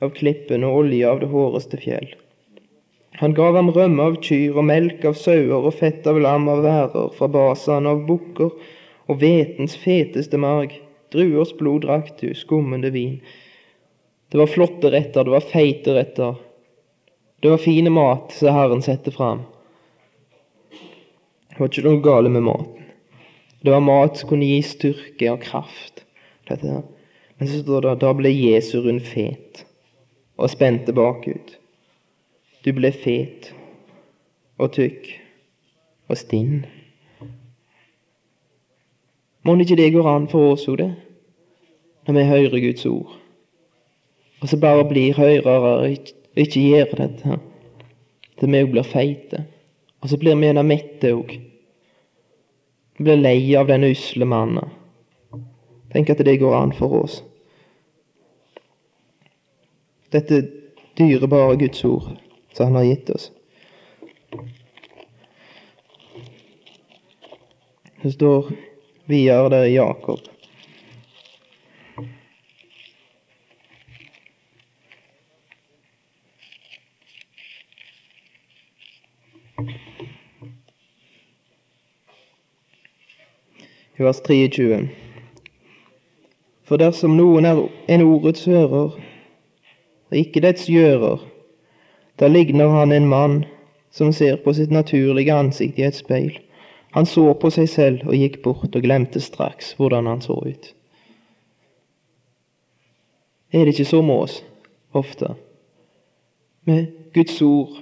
av 0.00 0.14
klippen 0.14 0.64
og 0.64 0.84
olje 0.84 1.08
av 1.08 1.20
det 1.20 1.32
håreste 1.34 1.82
fjell. 1.82 2.14
Han 3.22 3.34
gav 3.38 3.54
ham 3.54 3.68
rømme 3.70 4.02
av 4.02 4.16
kyr 4.18 4.56
og 4.58 4.64
melk 4.66 5.04
av 5.06 5.14
sauer 5.14 5.62
og 5.68 5.76
fett 5.78 6.06
av 6.10 6.16
lam 6.18 6.48
av 6.50 6.64
værer, 6.64 7.12
fra 7.14 7.28
basene 7.30 7.92
av 7.94 8.00
bukker 8.08 8.50
og 8.50 9.20
hvetens 9.20 9.76
feteste 9.78 10.40
marg. 10.42 10.74
Druers 11.14 11.52
blod 11.54 11.84
drakk 11.84 12.16
du, 12.18 12.32
skummende 12.34 12.90
vin. 12.90 13.20
Det 14.26 14.40
var 14.40 14.50
flotte 14.50 14.90
retter, 14.90 15.22
det 15.22 15.36
var 15.36 15.46
feite 15.52 15.94
retter. 15.94 16.34
Det 17.38 17.54
var 17.54 17.62
fine 17.62 17.94
mat 17.94 18.34
som 18.34 18.58
Herren 18.58 18.82
sette 18.82 19.14
fram. 19.14 19.46
Det 20.72 21.60
var 21.60 21.70
ikke 21.70 21.86
noe 21.86 22.02
gale 22.02 22.34
med 22.34 22.46
maten. 22.50 22.92
Det 23.62 23.70
var 23.70 23.86
mat 23.86 24.18
som 24.18 24.34
kunne 24.34 24.50
gi 24.50 24.58
styrke 24.66 25.30
og 25.30 25.44
kraft. 25.46 26.02
Men 26.50 27.46
så 27.46 27.62
står 27.62 27.86
det 27.86 27.98
da 28.02 28.14
ble 28.18 28.34
Jesu 28.34 28.80
rund 28.82 29.06
fet. 29.06 29.68
og 30.42 30.50
spente 30.50 30.90
bakut. 30.96 31.61
Du 32.62 32.70
ble 32.70 32.92
fet 32.94 33.48
og 34.62 34.70
tykk 34.76 35.08
og 36.06 36.18
stinn. 36.20 36.60
Må 39.42 39.56
ikke 39.58 39.78
det 39.80 39.88
går 39.96 40.06
an 40.06 40.28
for 40.30 40.52
oss 40.52 40.68
òg, 40.70 40.84
når 42.06 42.18
vi 42.18 42.28
hører 42.28 42.62
Guds 42.62 42.86
ord? 42.86 43.16
Og 44.42 44.48
så 44.50 44.60
bare 44.62 44.86
blir 44.86 45.18
hørere 45.18 45.74
og 45.80 45.88
ikke, 45.90 46.62
gjør 46.62 46.94
dette. 47.02 47.40
Til 48.38 48.54
vi 48.54 48.62
òg 48.62 48.70
blir 48.70 48.86
feite. 48.86 49.44
Og 49.98 50.10
så 50.10 50.18
blir 50.18 50.38
vi 50.38 50.46
gjerne 50.46 50.62
mette 50.66 51.10
òg. 51.18 51.34
Blir 53.02 53.18
lei 53.18 53.56
av 53.58 53.66
den 53.66 53.90
usle 53.90 54.26
mannen. 54.26 54.70
Tenk 55.90 56.14
at 56.14 56.22
det 56.22 56.38
går 56.38 56.54
an 56.54 56.78
for 56.78 57.02
oss. 57.02 57.24
Dette 60.14 60.44
dyrebare 60.98 61.58
Guds 61.58 61.82
ord 61.84 62.12
som 62.52 62.66
Han 62.66 62.74
har 62.74 62.84
gitt 62.84 63.10
oss. 63.10 63.30
Det 68.02 68.12
står 68.12 68.52
videre 69.04 69.48
der 69.48 69.64
i 69.64 69.74
Jakob. 69.74 70.18
I 83.96 84.02
vers 84.02 84.20
23. 84.26 84.88
For 86.66 86.80
dersom 86.80 87.14
noen 87.14 87.46
er 87.46 87.60
en 87.92 88.02
ordets 88.02 88.48
hører, 88.50 88.96
og 90.10 90.16
ikke 90.16 90.42
dets 90.42 90.66
gjører, 90.66 91.22
da 92.22 92.28
ligner 92.28 92.70
han 92.70 92.92
en 92.92 93.08
mann 93.08 93.40
som 93.90 94.12
ser 94.14 94.36
på 94.36 94.54
sitt 94.54 94.70
naturlige 94.70 95.34
ansikt 95.34 95.78
i 95.80 95.82
et 95.88 95.96
speil. 95.98 96.36
Han 96.94 97.06
så 97.06 97.32
på 97.34 97.50
seg 97.50 97.66
selv 97.72 98.04
og 98.06 98.14
gikk 98.14 98.36
bort 98.44 98.76
og 98.78 98.84
glemte 98.84 99.18
straks 99.20 99.72
hvordan 99.74 100.06
han 100.06 100.22
så 100.22 100.36
ut. 100.38 100.68
Er 103.50 103.66
det 103.66 103.74
ikke 103.74 103.90
så 103.90 104.04
med 104.06 104.22
oss 104.28 104.38
ofte? 104.94 105.34
Med 106.62 106.86
Guds 107.10 107.42
ord. 107.42 107.74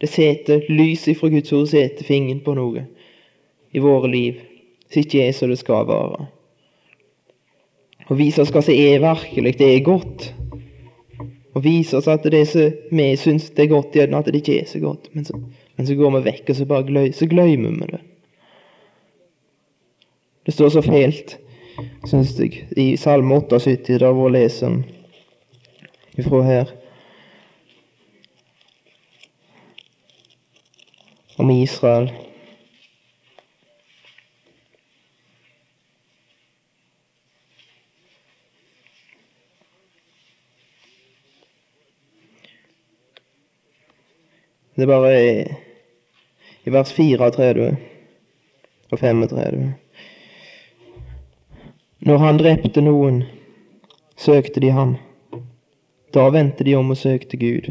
Det 0.00 0.08
seter 0.08 0.64
lys 0.72 1.04
ifra 1.12 1.28
Guds 1.28 1.52
ord 1.52 1.68
seter 1.68 2.08
fingeren 2.08 2.40
på 2.40 2.56
noe 2.56 2.88
i 3.76 3.84
våre 3.84 4.08
liv 4.08 4.40
som 4.88 5.04
ikke 5.04 5.26
er 5.28 5.36
som 5.36 5.52
det 5.52 5.60
skal 5.60 5.84
være. 5.84 6.30
Og 8.08 8.18
vi 8.18 8.32
som 8.32 8.48
skal 8.48 8.64
se 8.64 8.72
er 8.88 9.04
virkelig, 9.04 9.58
det 9.60 9.74
er 9.76 9.84
godt. 9.84 10.30
Og 11.54 11.64
vise 11.64 11.96
oss 11.98 12.08
at 12.08 12.26
det 12.30 12.44
som 12.48 12.70
vi 12.94 13.08
syns 13.18 13.50
det 13.56 13.64
er 13.64 13.72
godt, 13.72 13.94
gjerne 13.96 14.20
at 14.20 14.30
det 14.30 14.42
ikke 14.42 14.60
er 14.60 14.68
så 14.70 14.78
godt. 14.82 15.10
Men 15.14 15.24
så, 15.26 15.40
men 15.76 15.86
så 15.86 15.96
går 15.98 16.14
vi 16.18 16.24
vekk, 16.28 16.44
og 16.48 16.56
så 16.56 16.66
bare 16.70 16.86
gløy, 16.86 17.10
så 17.16 17.26
glemmer 17.26 17.74
vi 17.74 17.90
det. 17.90 18.00
Det 20.46 20.54
står 20.54 20.68
så 20.68 20.82
fælt, 20.82 21.38
syns 22.06 22.38
jeg, 22.38 22.64
i 22.76 22.96
Salme 22.96 23.34
78, 23.34 23.98
der 24.00 24.12
hvor 24.12 24.30
leser 24.30 24.80
ifra 26.18 26.42
her 26.42 26.72
om 31.38 31.50
Israel. 31.50 32.10
Det 44.80 44.86
er 44.86 44.96
bare 44.96 45.16
i 46.64 46.70
vers 46.72 46.92
34 46.96 47.76
og 48.90 48.98
35. 48.98 49.74
Når 52.00 52.18
han 52.22 52.38
drepte 52.40 52.80
noen, 52.80 53.18
søkte 54.16 54.62
de 54.64 54.70
ham. 54.72 54.94
Da 56.16 56.30
vendte 56.32 56.64
de 56.64 56.78
om 56.78 56.94
og 56.94 56.96
søkte 56.96 57.36
Gud. 57.36 57.68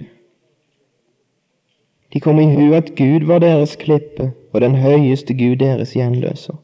De 2.14 2.22
kom 2.22 2.38
i 2.44 2.46
hu 2.46 2.76
at 2.78 2.94
Gud 2.94 3.26
var 3.26 3.42
deres 3.42 3.74
klippe, 3.76 4.30
og 4.54 4.62
den 4.62 4.78
høyeste 4.78 5.34
Gud 5.34 5.56
deres 5.64 5.96
gjenløser. 5.98 6.62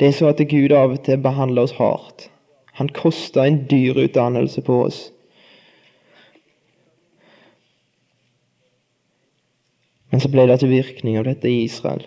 Det 0.00 0.08
er 0.08 0.16
så 0.16 0.32
at 0.32 0.40
Gud 0.48 0.72
av 0.72 0.96
og 0.96 1.04
til 1.04 1.20
behandler 1.20 1.68
oss 1.68 1.76
hardt. 1.76 2.30
Han 2.80 2.88
kosta 2.88 3.44
en 3.44 3.66
dyr 3.68 4.00
utdannelse 4.06 4.64
på 4.64 4.80
oss. 4.88 5.10
Men 10.16 10.20
så 10.24 10.30
ble 10.32 10.46
det 10.48 10.54
til 10.62 10.70
virkning 10.72 11.18
av 11.20 11.26
dette 11.26 11.44
i 11.44 11.66
Israel. 11.66 12.06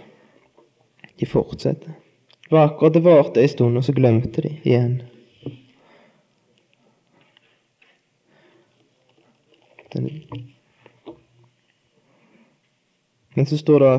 De 1.22 1.28
fortsatte. 1.30 1.92
Det 2.42 2.56
var 2.56 2.72
akkurat 2.72 2.96
det 2.96 3.04
varte 3.06 3.44
en 3.44 3.52
stund, 3.52 3.78
og 3.78 3.86
så 3.86 3.94
glemte 3.94 4.42
de 4.42 4.50
igjen. 4.64 4.96
Men 13.38 13.46
så 13.46 13.62
står 13.62 13.86
det 13.86 13.94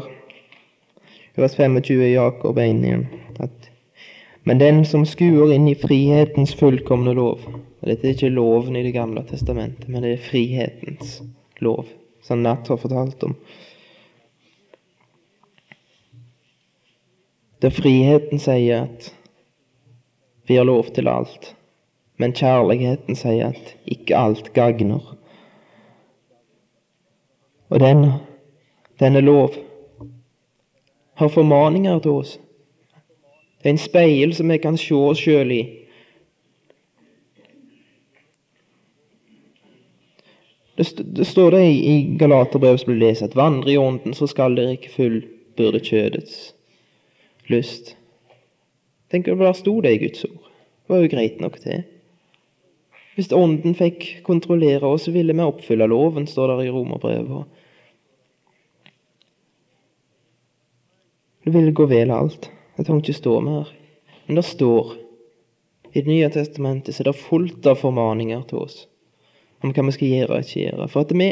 i 1.37 1.47
vers 1.47 1.55
25 1.55 2.03
i 2.09 2.13
Jakob 2.17 2.59
1 2.59 2.83
igjen 2.83 3.07
at 3.39 3.71
Men 4.43 4.59
den 4.59 4.85
som 4.85 5.07
skuer 5.07 5.55
inn 5.55 5.71
i 5.71 5.79
frihetens 5.79 6.59
fullkomne 6.59 7.15
lov 7.15 7.47
og 7.47 7.87
Dette 7.87 8.09
er 8.09 8.19
ikke 8.19 8.35
loven 8.35 8.75
i 8.75 8.83
Det 8.83 8.97
gamle 8.99 9.23
testamentet, 9.23 9.87
men 9.89 10.03
det 10.03 10.17
er 10.17 10.31
frihetens 10.33 11.21
lov, 11.63 11.87
som 12.27 12.43
Natt 12.43 12.75
har 12.75 12.83
fortalt 12.83 13.23
om. 13.23 13.39
Der 17.63 17.71
friheten 17.71 18.39
sier 18.41 18.83
at 18.83 19.15
vi 20.49 20.57
har 20.57 20.65
lov 20.65 20.85
til 20.95 21.09
alt, 21.09 21.57
men 22.17 22.33
kjærligheten 22.33 23.17
sier 23.17 23.53
at 23.53 23.75
ikke 23.87 24.17
alt 24.17 24.53
gagner. 24.57 25.17
Og 27.69 27.81
den, 27.81 28.07
denne 29.01 29.21
lov 29.21 29.55
har 31.15 31.29
formaninger 31.29 31.99
til 31.99 32.11
oss. 32.11 32.39
Det 33.61 33.69
er 33.69 33.77
en 33.77 33.79
speil 33.79 34.33
som 34.35 34.49
vi 34.49 34.57
kan 34.59 34.79
se 34.81 34.97
oss 34.97 35.21
sjøl 35.21 35.53
i. 35.53 35.61
Det, 40.81 40.87
st 40.89 41.05
det 41.05 41.27
står 41.29 41.53
det 41.59 41.67
i 41.69 42.17
Galaterbrevet 42.17 42.81
som 42.81 42.89
blir 42.89 43.03
lest, 43.05 43.23
at 43.23 43.37
vandre 43.37 43.75
i 43.75 43.77
ånden, 43.77 44.17
så 44.17 44.27
skal 44.27 44.57
dere 44.57 44.79
ikke 44.79 44.95
fullbyrde 44.95 45.83
kjødets 45.85 46.55
lyst. 47.53 47.95
Tenk 49.11 49.29
om 49.29 49.41
det 49.43 49.55
sto 49.59 49.81
det 49.83 49.95
i 49.97 50.03
Guds 50.05 50.25
ord. 50.25 50.51
Det 50.87 50.95
var 50.95 51.03
jo 51.03 51.11
greit 51.13 51.41
nok, 51.43 51.59
det. 51.65 51.83
Hvis 53.17 53.33
Ånden 53.37 53.75
fikk 53.77 54.23
kontrollere 54.27 54.87
oss, 54.87 55.09
ville 55.13 55.35
vi 55.35 55.45
oppfylle 55.45 55.89
loven, 55.91 56.29
står 56.31 56.55
det 56.55 56.69
i 56.69 56.73
Romerbrevet. 56.73 57.59
Det 61.45 61.53
ville 61.55 61.75
gå 61.75 61.87
vel 61.91 62.11
alt. 62.15 62.51
Det 62.77 62.87
trenger 62.87 63.03
ikke 63.03 63.19
stå 63.19 63.35
mer. 63.45 63.71
Men 64.27 64.39
det 64.39 64.47
står 64.47 64.97
i 65.93 66.01
Det 66.01 66.07
nye 66.07 66.29
testamentet 66.31 66.95
så 66.95 67.03
er 67.03 67.09
det 67.11 67.19
fullt 67.19 67.67
av 67.67 67.81
formaninger 67.81 68.45
til 68.47 68.61
oss 68.63 68.85
om 69.61 69.73
hva 69.75 69.83
vi 69.89 69.95
skal 69.97 70.13
gjøre 70.15 70.37
og 70.37 70.45
ikke 70.45 70.61
gjøre. 70.61 70.89
For 70.89 71.05
at 71.05 71.15
vi, 71.19 71.29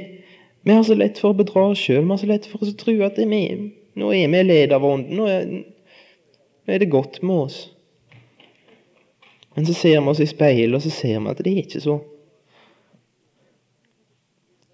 vi 0.67 0.75
har 0.75 0.83
så 0.85 0.97
lett 0.99 1.21
for 1.21 1.33
å 1.33 1.39
bedra 1.39 1.69
oss 1.71 1.81
sjøl. 1.81 2.03
Vi 2.03 2.11
har 2.11 2.21
så 2.21 2.29
lett 2.29 2.49
for 2.51 2.65
å 2.65 2.73
tro 2.81 2.95
at 3.07 3.21
vi, 3.23 3.43
nå 3.95 4.11
er 4.13 4.33
vi 4.33 4.43
ledet 4.45 4.75
av 4.77 4.85
Ånden. 4.85 5.63
Nå 6.69 6.75
er, 6.75 6.83
det 6.83 6.91
godt 6.93 7.23
med 7.25 7.47
oss. 7.47 7.57
Men 9.57 9.65
så 9.65 9.73
ser 9.73 10.03
vi 10.03 10.13
oss 10.13 10.21
i 10.21 10.29
speilet, 10.29 10.75
og 10.77 10.83
så 10.85 10.91
ser 10.93 11.17
vi 11.17 11.31
at 11.31 11.39
det 11.41 11.53
er 11.55 11.63
ikke 11.63 11.81
så. 11.81 11.95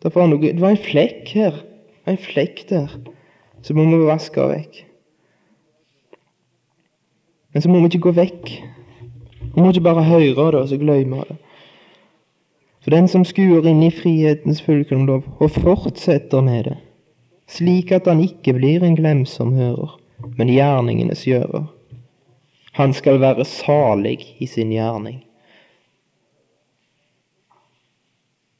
Det 0.02 0.10
var, 0.12 0.26
noe, 0.26 0.42
det 0.42 0.60
var 0.60 0.74
en 0.74 0.82
flekk 0.82 1.30
her. 1.38 1.60
En 2.10 2.18
flekk 2.18 2.64
der. 2.68 2.90
Så 3.62 3.76
må 3.78 3.86
vi 3.86 4.02
vaske 4.04 4.42
vekk. 4.50 4.80
Men 7.54 7.62
så 7.62 7.70
må 7.70 7.78
vi 7.78 7.92
ikke 7.92 8.08
gå 8.08 8.14
vekk. 8.18 8.50
Vi 9.54 9.62
må 9.62 9.70
ikke 9.70 9.86
bare 9.86 10.02
høre 10.08 10.50
det 10.50 10.64
og 10.64 10.68
så 10.68 10.80
glemme 10.82 11.22
det. 11.30 11.38
For 12.82 12.92
den 12.92 13.06
som 13.08 13.22
skuer 13.24 13.64
inn 13.70 13.80
i 13.86 13.94
frihetens 13.94 14.58
fullkomlov 14.66 15.22
og 15.38 15.54
fortsetter 15.54 16.42
med 16.44 16.66
det, 16.66 16.74
slik 17.48 17.94
at 17.94 18.10
han 18.10 18.20
ikke 18.20 18.58
blir 18.58 18.84
en 18.84 18.98
glemsom 18.98 19.54
hører, 19.56 19.94
men 20.36 20.50
gjerningenes 20.52 21.22
gjører, 21.24 21.70
han 22.74 22.94
skal 22.94 23.20
være 23.22 23.44
salig 23.44 24.36
i 24.42 24.46
sin 24.50 24.72
gjerning. 24.74 25.20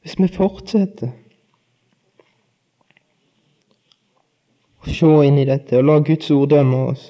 Hvis 0.05 0.15
vi 0.19 0.29
fortsetter 0.31 1.09
å 4.79 4.93
se 4.93 5.09
inn 5.27 5.39
i 5.41 5.47
dette 5.49 5.81
og 5.81 5.87
la 5.89 5.97
Guds 6.05 6.31
ord 6.31 6.53
dømme 6.53 6.79
oss, 6.93 7.09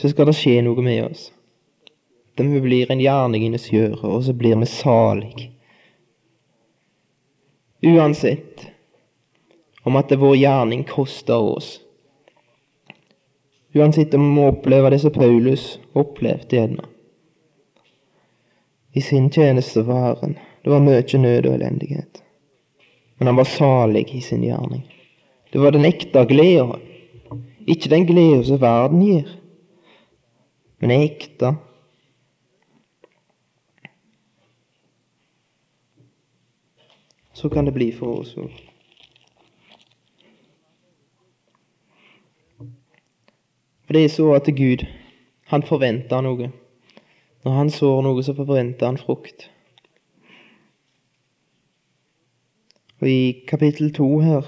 så 0.00 0.10
skal 0.10 0.30
det 0.30 0.34
skje 0.40 0.56
noe 0.66 0.82
med 0.82 1.04
oss. 1.04 1.28
Da 2.34 2.46
vi 2.48 2.62
blir 2.64 2.90
en 2.90 3.02
gjerningenes 3.04 3.68
gjøre, 3.70 4.00
og 4.00 4.24
så 4.26 4.34
blir 4.34 4.56
vi 4.58 4.70
salig. 4.72 5.50
Uansett 7.84 8.66
om 9.86 10.00
at 10.00 10.10
vår 10.18 10.34
gjerning 10.40 10.82
koster 10.88 11.38
oss. 11.54 11.76
Uansett 13.74 14.14
om 14.14 14.22
vi 14.24 14.34
må 14.34 14.48
oppleve 14.50 14.90
det 14.90 14.98
som 14.98 15.12
Paulus 15.14 15.78
opplevde 15.92 16.56
gjerne. 16.56 16.86
I 18.92 19.00
sin 19.00 19.30
tjeneste 19.30 19.84
for 19.84 19.94
Herren. 19.94 20.38
Det 20.64 20.70
var 20.70 20.82
mye 20.82 21.18
nød 21.18 21.46
og 21.46 21.54
elendighet. 21.54 22.22
Men 23.18 23.26
han 23.26 23.36
var 23.36 23.44
salig 23.44 24.08
i 24.14 24.20
sin 24.20 24.42
gjerning. 24.42 24.82
Det 25.52 25.60
var 25.60 25.70
den 25.70 25.84
ekte 25.84 26.24
gleda. 26.26 26.78
Ikke 27.66 27.90
den 27.92 28.06
gleda 28.06 28.42
som 28.44 28.60
verden 28.60 29.02
gir, 29.04 29.28
men 30.80 30.90
ekte. 30.90 31.54
Så 37.32 37.48
kan 37.48 37.64
det 37.64 37.76
bli 37.76 37.92
for 37.92 38.24
oss 38.24 38.34
òg. 38.36 38.69
For 43.90 43.94
det 43.98 44.04
er 44.04 44.08
så 44.08 44.32
at 44.32 44.46
Gud, 44.54 44.84
han 45.50 45.62
forventer 45.66 46.20
noe. 46.22 46.52
Når 47.42 47.54
han 47.56 47.70
sår 47.74 48.04
noe, 48.06 48.22
så 48.22 48.30
forventer 48.38 48.86
han 48.86 48.98
frukt. 49.02 49.48
Og 53.00 53.08
i 53.10 53.42
kapittel 53.50 53.90
to 53.90 54.06
her 54.22 54.46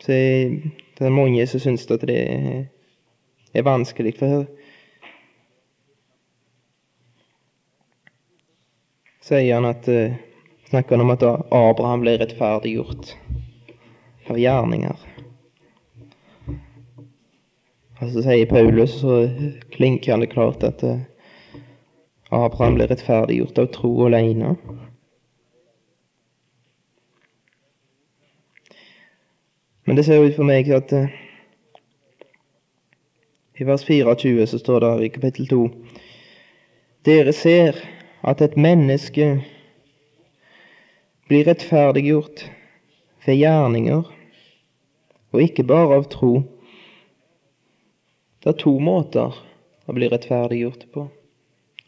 så 0.00 0.16
er 0.16 0.54
det 0.96 1.10
mange 1.12 1.44
som 1.50 1.60
syns 1.60 1.84
at 1.92 2.06
det 2.08 2.16
er 3.52 3.66
vanskelig. 3.68 4.14
For 4.16 4.32
her 4.32 4.46
sier 9.20 9.58
han 9.58 9.68
at 9.68 9.84
uh, 9.92 10.16
snakker 10.70 10.96
han 10.96 11.04
om 11.04 11.12
at 11.12 11.28
Abraham 11.28 12.08
ble 12.08 12.16
rettferdiggjort 12.24 13.12
av 14.32 14.40
gjerninger. 14.40 15.15
Og 17.96 18.10
så 18.12 18.22
sier 18.26 18.48
Paulus, 18.48 18.98
så 19.00 19.22
klinker 19.72 20.12
han 20.12 20.20
det 20.20 20.32
klart 20.34 20.64
at 20.66 20.82
uh, 20.84 20.98
Abraham 22.28 22.76
ble 22.76 22.88
rettferdiggjort 22.90 23.60
av 23.62 23.70
tro 23.72 23.92
alene. 24.04 24.50
Men 29.86 29.96
det 29.96 30.04
ser 30.04 30.20
ut 30.20 30.36
for 30.36 30.44
meg 30.44 30.68
at 30.76 30.92
uh, 30.92 31.06
i 33.56 33.64
vers 33.64 33.86
24 33.88 34.46
så 34.50 34.60
står 34.60 34.84
det 34.84 34.92
i 35.06 35.12
kapittel 35.14 35.48
2 35.48 35.60
Dere 37.08 37.32
ser 37.32 37.78
at 38.26 38.42
et 38.44 38.58
menneske 38.60 39.30
blir 41.30 41.46
rettferdiggjort 41.48 42.44
ved 43.26 43.40
gjerninger, 43.40 44.02
og 45.32 45.42
ikke 45.42 45.64
bare 45.66 45.96
av 45.96 46.10
tro. 46.10 46.32
Det 48.46 48.52
er 48.52 48.62
to 48.62 48.76
måter 48.78 49.34
å 49.90 49.94
bli 49.96 50.06
rettferdiggjort 50.06 50.84
på. 50.94 51.08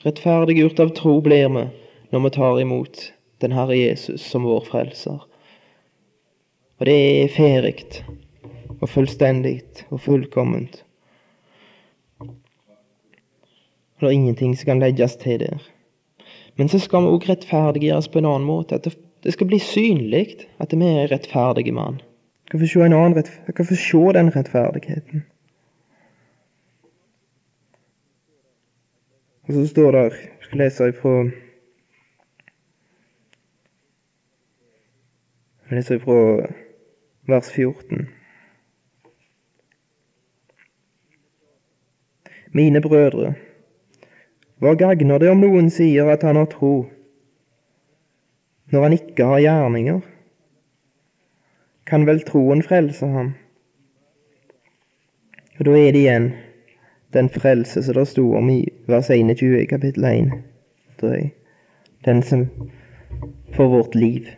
Rettferdiggjort 0.02 0.80
av 0.82 0.88
tro 0.98 1.12
blir 1.22 1.44
vi 1.54 1.62
når 2.10 2.24
vi 2.24 2.30
tar 2.34 2.58
imot 2.58 3.02
den 3.38 3.54
Herre 3.54 3.76
Jesus 3.78 4.24
som 4.26 4.42
vår 4.42 4.66
frelser. 4.66 5.20
Og 6.82 6.90
det 6.90 6.96
er 6.96 7.30
ferdig 7.30 8.02
og 8.80 8.90
fullstendig 8.90 9.62
og 9.86 10.02
fullkomment. 10.02 10.82
Og 12.26 12.34
det 14.02 14.10
er 14.10 14.18
ingenting 14.18 14.58
som 14.58 14.72
kan 14.72 14.82
legges 14.82 15.14
til 15.22 15.38
der. 15.46 15.62
Men 16.58 16.66
så 16.66 16.82
skal 16.82 17.06
vi 17.06 17.14
òg 17.14 17.30
rettferdiggjøres 17.30 18.10
på 18.10 18.18
en 18.18 18.32
annen 18.34 18.50
måte. 18.50 18.82
At 18.82 18.90
det 19.22 19.38
skal 19.38 19.46
bli 19.54 19.62
synlig 19.62 20.26
at 20.58 20.74
vi 20.74 20.90
er 20.90 21.14
rettferdige 21.14 21.70
mann. 21.70 22.02
Hvorfor 22.50 23.78
se 23.78 24.06
den 24.18 24.34
rettferdigheten. 24.34 25.28
Og 29.48 29.54
så 29.54 29.66
står 29.66 29.92
det 29.92 30.02
Jeg 30.12 30.38
skal 30.40 30.58
lese 30.58 30.88
ifra 30.88 31.10
Jeg 35.68 35.76
leser 35.76 35.94
ifra 35.94 36.46
vers 37.28 37.52
14. 37.52 38.08
Mine 42.52 42.80
brødre, 42.80 43.34
hva 44.56 44.72
gagner 44.74 45.20
det 45.20 45.28
om 45.28 45.40
noen 45.44 45.68
sier 45.70 46.08
at 46.08 46.24
han 46.24 46.40
har 46.40 46.48
tro, 46.48 46.88
når 48.72 48.82
han 48.82 48.96
ikke 48.96 49.28
har 49.28 49.42
gjerninger? 49.44 50.00
Kan 51.86 52.06
vel 52.08 52.24
troen 52.24 52.64
frelse 52.64 53.06
ham? 53.06 53.34
Og 55.58 55.68
da 55.68 55.76
er 55.76 55.92
det 55.92 56.04
igjen 56.04 56.30
den 57.12 57.28
frelse 57.28 57.82
som 57.82 57.94
det 57.94 58.06
sto 58.08 58.24
om 58.36 58.50
i 58.50 58.60
vers 58.86 59.10
21 59.10 59.62
i 59.62 59.66
kapittel 59.66 60.04
1. 60.04 61.30
Den 62.04 62.22
som 62.22 62.46
får 63.56 63.68
vårt 63.68 63.94
liv. 63.94 64.28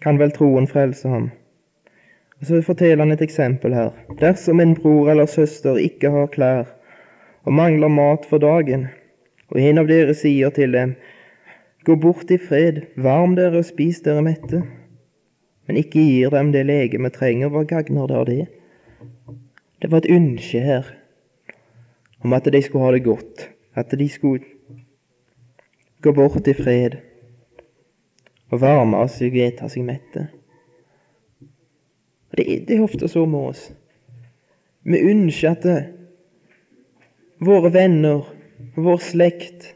Kan 0.00 0.18
vel 0.18 0.30
troen 0.30 0.66
frelse 0.66 1.08
ham? 1.08 1.30
Og 2.40 2.46
Så 2.46 2.62
forteller 2.62 3.04
han 3.04 3.12
et 3.12 3.22
eksempel 3.22 3.74
her. 3.74 3.90
Dersom 4.20 4.60
en 4.60 4.74
bror 4.74 5.10
eller 5.10 5.26
søster 5.26 5.76
ikke 5.76 6.10
har 6.10 6.26
klær 6.26 6.64
og 7.44 7.52
mangler 7.52 7.88
mat 7.88 8.26
for 8.28 8.38
dagen, 8.38 8.88
og 9.48 9.60
en 9.60 9.78
av 9.78 9.86
dere 9.88 10.14
sier 10.14 10.50
til 10.50 10.72
dem, 10.72 10.96
Gå 11.86 11.94
bort 11.96 12.30
i 12.30 12.36
fred, 12.36 12.82
varm 13.00 13.32
dere 13.38 13.62
og 13.62 13.64
spis 13.64 14.02
dere 14.04 14.20
mette, 14.20 14.58
men 15.66 15.78
ikke 15.80 16.02
gir 16.02 16.34
dem 16.34 16.50
det 16.52 16.66
legemet 16.68 17.14
trenger, 17.16 17.48
hva 17.48 17.62
gagner 17.64 18.10
det 18.10 18.16
av 18.18 18.26
det? 18.28 18.42
Det 19.82 19.90
var 19.90 20.02
et 20.02 20.10
ønske 20.10 20.60
her 20.60 20.88
om 22.24 22.32
at 22.34 22.48
de 22.50 22.62
skulle 22.62 22.84
ha 22.84 22.92
det 22.92 23.04
godt, 23.04 23.48
at 23.74 23.94
de 23.98 24.08
skulle 24.08 24.44
gå 26.02 26.12
bort 26.12 26.46
i 26.46 26.54
fred 26.54 26.98
og 28.50 28.60
varme 28.60 28.98
oss 28.98 29.20
og 29.22 29.36
ete 29.36 29.68
seg 29.70 29.84
mette. 29.86 30.28
Det, 32.34 32.44
det 32.66 32.76
er 32.76 32.84
ofte 32.84 33.08
så 33.10 33.24
med 33.26 33.52
oss. 33.52 33.68
Vi 34.88 35.00
ønsker 35.10 35.52
at 35.52 35.66
det, 35.66 35.78
våre 37.44 37.70
venner 37.74 38.24
og 38.24 38.82
vår 38.82 39.02
slekt 39.02 39.72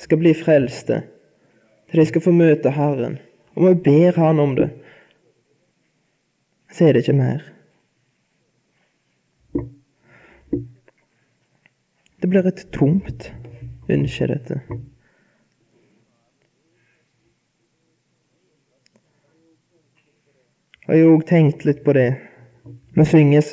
skal 0.00 0.20
bli 0.22 0.32
frelste, 0.34 1.02
til 1.90 2.00
de 2.00 2.06
skal 2.08 2.24
få 2.24 2.34
møte 2.34 2.72
Herren. 2.74 3.18
Og 3.58 3.66
vi 3.66 3.74
ber 3.90 4.18
Han 4.18 4.40
om 4.40 4.54
det. 4.56 4.70
Så 6.72 6.86
er 6.86 6.94
det 6.94 7.02
ikke 7.02 7.18
mer. 7.18 7.42
Det 12.20 12.28
blir 12.28 12.46
et 12.46 12.66
tomt 12.72 13.32
ønske, 13.88 14.26
dette. 14.28 14.60
Og 20.90 20.96
jeg 20.96 21.04
har 21.04 21.12
òg 21.14 21.26
tenkt 21.28 21.64
litt 21.64 21.84
på 21.86 21.94
det. 21.96 22.08
Vi 22.96 23.04
synger 23.06 23.52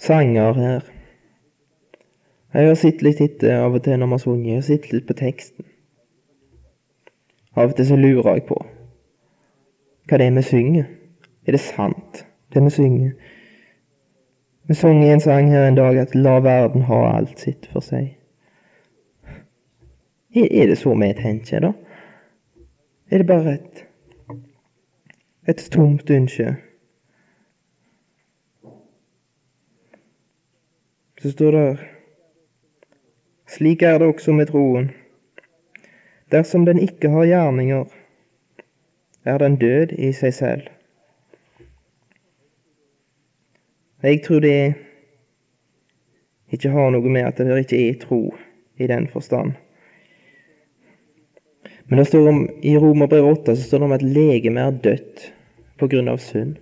sanger 0.00 0.56
her. 0.58 0.88
Jeg 2.54 2.66
har 2.66 2.74
sett 2.74 3.02
litt 3.06 3.20
etter 3.22 3.60
av 3.62 3.76
og 3.78 3.84
til 3.84 4.00
når 4.00 4.10
vi 4.10 4.16
har 4.16 4.24
sunget. 4.24 4.48
Jeg 4.50 4.58
har 4.58 4.66
sett 4.66 4.92
litt 4.92 5.06
på 5.06 5.16
teksten. 5.20 5.66
Av 7.54 7.70
og 7.70 7.76
til 7.78 7.86
så 7.86 7.98
lurer 7.98 8.34
jeg 8.34 8.46
på 8.50 8.58
hva 10.10 10.18
det 10.18 10.26
er 10.26 10.34
vi 10.34 10.42
synger. 10.42 10.88
Er 11.46 11.54
det 11.54 11.60
sant, 11.62 12.24
det 12.50 12.62
vi 12.64 12.70
synger? 12.74 13.12
Vi 14.70 14.74
sang 14.78 15.04
en 15.04 15.20
sang 15.20 15.48
her 15.50 15.64
en 15.68 15.74
dag 15.74 15.96
at 15.98 16.14
'la 16.14 16.38
verden 16.40 16.82
ha 16.86 16.98
alt 17.16 17.38
sitt 17.38 17.66
for 17.72 17.82
seg'. 17.82 18.14
Er 20.34 20.66
det 20.66 20.78
så 20.78 20.94
vi 20.94 21.12
tenker, 21.12 21.60
da? 21.60 21.72
Er 23.10 23.18
det 23.18 23.26
bare 23.26 23.54
et 23.54 23.86
et 25.48 25.68
tomt 25.72 26.10
ønske. 26.10 26.56
Så 31.22 31.30
står 31.30 31.50
det 31.50 31.78
Slik 33.46 33.82
er 33.82 33.98
det 33.98 34.06
også 34.06 34.32
med 34.32 34.46
troen. 34.46 34.90
Dersom 36.30 36.64
den 36.64 36.78
ikke 36.78 37.10
har 37.10 37.24
gjerninger, 37.26 37.84
er 39.24 39.38
den 39.38 39.56
død 39.56 39.98
i 39.98 40.12
seg 40.12 40.34
selv. 40.34 40.68
Jeg 44.02 44.22
tror 44.24 44.40
det 44.40 44.74
ikke 46.50 46.72
har 46.72 46.92
noe 46.94 47.12
med 47.12 47.26
at 47.28 47.40
det 47.40 47.58
ikke 47.64 47.80
er 47.88 47.98
tro 48.00 48.22
i 48.80 48.88
den 48.90 49.06
forstand. 49.12 49.52
Men 51.90 51.98
det 51.98 52.06
står 52.08 52.28
om, 52.30 52.40
i 52.62 52.76
Romerbrevet 52.78 53.42
8 53.42 53.56
så 53.56 53.66
står 53.66 53.82
det 53.82 53.88
om 53.88 53.96
at 53.96 54.06
legemet 54.06 54.62
er 54.62 54.80
dødt 54.88 55.28
av 55.80 56.18
synd. 56.20 56.58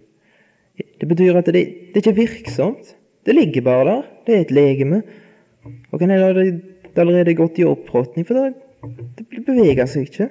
Det 0.78 1.06
betyr 1.10 1.36
at 1.36 1.46
det, 1.50 1.64
det 1.92 1.98
er 1.98 2.04
ikke 2.04 2.20
virksomt. 2.20 2.94
Det 3.26 3.34
ligger 3.34 3.64
bare 3.66 3.84
der. 3.88 4.02
Det 4.26 4.34
er 4.34 4.44
et 4.44 4.52
legeme. 4.54 5.02
Og 5.90 5.98
kan 5.98 6.10
hende 6.10 6.34
det 6.34 6.52
det 6.98 7.04
allerede 7.04 7.30
er 7.30 7.38
gått 7.38 7.58
i 7.60 7.66
oppråtning, 7.68 8.24
for 8.26 8.34
det, 8.34 9.26
det 9.30 9.42
beveger 9.46 9.86
seg 9.86 10.08
ikke. 10.08 10.28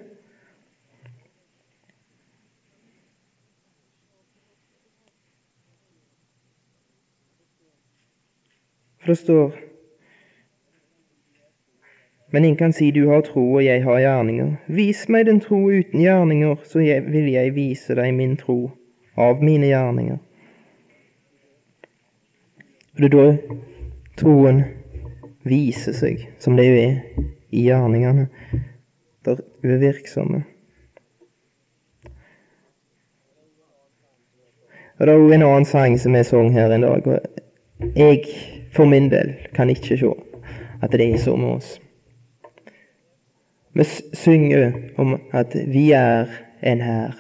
For 9.08 9.12
det 9.12 9.16
står 9.16 9.52
Men 12.30 12.46
ingen 12.46 12.58
kan 12.58 12.74
si 12.74 12.92
du 12.92 13.08
har 13.08 13.22
tro, 13.22 13.54
og 13.54 13.64
jeg 13.64 13.84
har 13.84 14.00
gjerninger. 14.00 14.56
Vis 14.68 15.06
meg 15.08 15.30
den 15.30 15.40
tro 15.40 15.62
uten 15.72 16.02
gjerninger, 16.02 16.58
så 16.68 16.82
jeg, 16.84 17.06
vil 17.08 17.30
jeg 17.32 17.54
vise 17.56 17.96
deg 17.96 18.12
min 18.18 18.34
tro 18.36 18.74
av 19.16 19.40
mine 19.40 19.70
gjerninger. 19.70 20.18
Og 22.98 23.00
det 23.00 23.08
er 23.08 23.16
da 23.16 23.56
troen 24.20 24.60
viser 25.48 25.96
seg, 25.96 26.28
som 26.44 26.60
det 26.60 26.68
jo 26.68 26.76
er, 26.82 27.00
i 27.56 27.64
gjerningene. 27.70 28.28
Der 29.24 29.40
uvirksomme. 29.64 29.80
virksomme. 29.88 30.44
Og 35.00 35.08
Det 35.08 35.16
er 35.16 35.24
òg 35.24 35.34
en 35.34 35.48
annen 35.48 35.72
sang 35.72 36.00
som 36.00 36.16
er 36.16 36.28
sang 36.28 36.52
her 36.52 36.76
en 36.76 36.82
dag. 36.82 37.08
og 37.08 37.96
Jeg 37.96 38.57
for 38.78 38.86
min 38.86 39.10
del 39.10 39.34
kan 39.58 39.70
ikke 39.74 39.98
se 39.98 40.14
at 40.82 40.94
det 40.94 41.02
er 41.02 41.18
så 41.18 41.36
med 41.36 41.56
oss. 41.58 41.80
Vi 43.74 43.84
synger 44.14 44.72
om 44.98 45.18
at 45.34 45.56
vi 45.68 45.92
er 45.92 46.30
en 46.64 46.82
hær, 46.82 47.18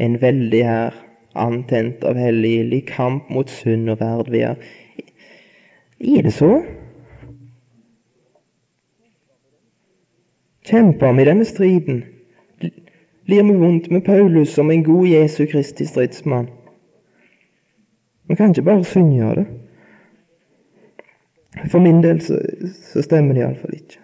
en 0.00 0.20
veldig 0.20 0.62
hær, 0.64 0.98
antent 1.34 2.04
av 2.04 2.18
hellig 2.20 2.82
kamp 2.90 3.30
mot 3.32 3.48
synd 3.48 3.88
og 3.88 4.00
verd 4.00 4.28
vi 4.32 4.44
er. 4.44 4.60
Er 6.02 6.26
det 6.26 6.32
så? 6.36 6.50
Kjemper 10.68 11.16
vi 11.16 11.24
denne 11.24 11.48
striden? 11.48 12.04
Blir 13.24 13.48
vi 13.48 13.56
vondt 13.56 13.90
med 13.90 14.04
Paulus 14.04 14.52
som 14.52 14.70
en 14.70 14.84
god 14.84 15.06
Jesu 15.08 15.46
Kristi 15.46 15.86
stridsmann? 15.88 16.50
Vi 18.28 18.36
kan 18.36 18.52
ikke 18.52 18.68
bare 18.68 18.84
synge 18.84 19.34
det. 19.40 19.46
For 21.70 21.80
min 21.80 22.02
del 22.02 22.20
så, 22.20 22.38
så 22.92 23.02
stemmer 23.02 23.34
det 23.34 23.44
iallfall 23.44 23.76
ikke. 23.76 24.00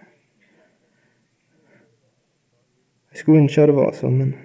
Jeg 3.12 3.22
skulle 3.22 3.42
ønske 3.42 3.66
det 3.66 3.74
var 3.74 3.96
sånn, 3.98 4.18
men 4.20 4.36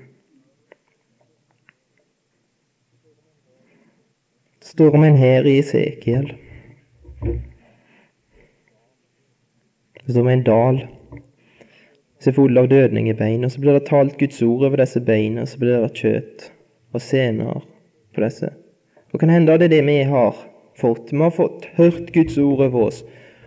Det 4.64 4.72
står 4.74 4.96
om 4.98 5.04
en 5.06 5.20
hær 5.22 5.46
i 5.46 5.60
Esekiel. 5.62 6.32
Det 10.00 10.08
står 10.08 10.24
om 10.24 10.30
en 10.32 10.46
dal 10.48 10.80
som 12.24 12.32
er 12.32 12.36
full 12.40 12.58
av 12.58 12.72
dødningebein, 12.72 13.44
og 13.46 13.52
så 13.54 13.62
blir 13.62 13.78
det 13.78 13.86
talt 13.92 14.18
Guds 14.18 14.42
ord 14.42 14.66
over 14.66 14.82
disse 14.82 15.04
beina, 15.06 15.46
så 15.46 15.60
blir 15.62 15.84
det 15.84 16.00
kjøtt 16.00 16.48
og 16.96 17.04
sener 17.06 17.62
på 18.16 18.24
disse. 18.24 18.50
Og 19.14 19.22
kan 19.22 19.30
hende 19.30 19.54
det 19.60 19.68
er 19.68 19.76
det 19.76 19.84
vi 19.86 20.00
har 20.10 20.42
fått. 20.76 21.12
Vi 21.14 21.18
har 21.22 21.32
fått 21.32 21.66
hørt 21.78 22.14
Guds 22.14 22.38
ord 22.38 22.62
over 22.68 22.88
oss. 22.90 23.04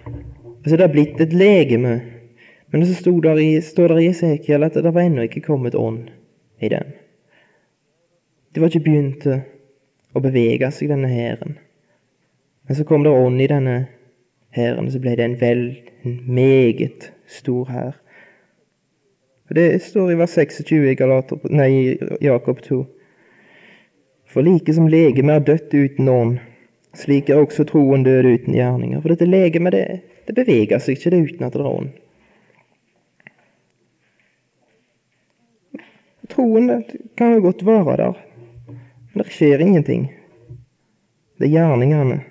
Og 0.07 0.69
så 0.69 0.75
er 0.75 0.85
det 0.85 0.93
blitt 0.95 1.21
et 1.21 1.35
legeme. 1.37 2.01
Men 2.71 2.87
så 2.87 2.95
står 2.95 3.21
det 3.23 4.03
i, 4.03 4.09
Esekiel 4.11 4.67
at 4.67 4.75
det 4.75 4.95
var 4.95 5.07
ennå 5.07 5.27
ikke 5.27 5.45
kommet 5.45 5.75
ånd 5.75 6.09
i 6.61 6.69
den. 6.69 6.95
Det 8.53 8.61
var 8.61 8.73
ikke 8.73 8.87
begynt 8.89 9.27
å 9.27 10.23
bevege 10.25 10.71
seg, 10.73 10.91
denne 10.91 11.11
hæren. 11.13 11.59
Men 12.67 12.79
så 12.79 12.85
kom 12.89 13.05
det 13.05 13.13
ånd 13.13 13.41
i 13.43 13.51
denne 13.51 13.77
hæren, 14.57 14.91
så 14.91 14.99
ble 15.03 15.15
det 15.19 15.25
en 15.27 15.39
vel, 15.41 15.63
en 16.03 16.19
meget 16.27 17.13
stor 17.31 17.69
hær. 17.71 17.95
Det 19.55 19.83
står 19.83 20.11
i 20.11 20.19
vers 20.19 20.35
26 20.35 20.89
i 20.91 20.97
Galater, 20.99 21.39
nei, 21.55 21.95
Jakob 22.25 22.63
2. 22.65 22.81
For 24.27 24.43
like 24.43 24.75
som 24.75 24.89
legeme 24.91 25.37
er 25.37 25.45
dødt 25.47 25.75
uten 25.75 26.09
ånd, 26.11 26.41
slik 26.97 27.31
er 27.31 27.41
også 27.41 27.67
troen 27.69 28.05
død 28.07 28.29
uten 28.33 28.57
gjerninger. 28.57 29.01
For 29.03 29.13
dette 29.13 29.29
legemet, 29.29 29.77
det, 29.77 29.85
det 30.29 30.37
beveger 30.37 30.83
seg 30.83 30.97
ikke 30.97 31.13
det 31.15 31.23
uten 31.31 31.47
at 31.47 31.57
det 31.57 31.63
er 31.63 31.71
ånd. 31.71 31.95
Troen 36.33 36.71
kan 37.17 37.37
jo 37.37 37.45
godt 37.45 37.67
være 37.67 37.97
der, 38.01 38.23
men 39.13 39.23
det 39.23 39.33
skjer 39.33 39.63
ingenting. 39.63 40.09
Det 41.39 41.47
er 41.47 41.55
gjerningene. 41.55 42.23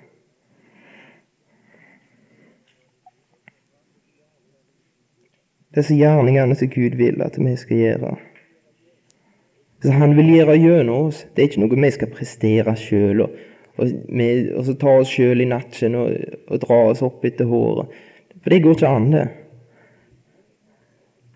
Disse 5.76 5.96
gjerningene 5.96 6.56
som 6.56 6.70
Gud 6.72 6.96
vil 6.96 7.20
at 7.24 7.36
vi 7.38 7.56
skal 7.60 7.76
gjøre. 7.76 8.14
Så 9.82 9.92
Han 9.92 10.16
vil 10.16 10.32
gjøre 10.32 10.56
gjennom 10.56 11.10
oss. 11.10 11.26
Det 11.34 11.42
er 11.42 11.50
ikke 11.50 11.62
noe 11.62 11.82
vi 11.82 11.90
skal 11.92 12.12
prestere 12.12 12.76
sjøl 12.80 13.26
og 13.26 13.36
og, 13.76 13.92
med, 14.08 14.52
og 14.56 14.64
så 14.66 14.74
ta 14.80 14.98
oss 15.00 15.12
sjøl 15.12 15.42
i 15.44 15.48
nakken 15.48 15.96
og, 16.00 16.12
og, 16.48 16.60
dra 16.62 16.78
oss 16.90 17.02
opp 17.04 17.24
etter 17.28 17.48
håret. 17.50 17.92
For 18.40 18.52
det 18.52 18.62
går 18.64 18.76
ikke 18.78 18.92
an, 18.92 19.08
det. 19.12 19.26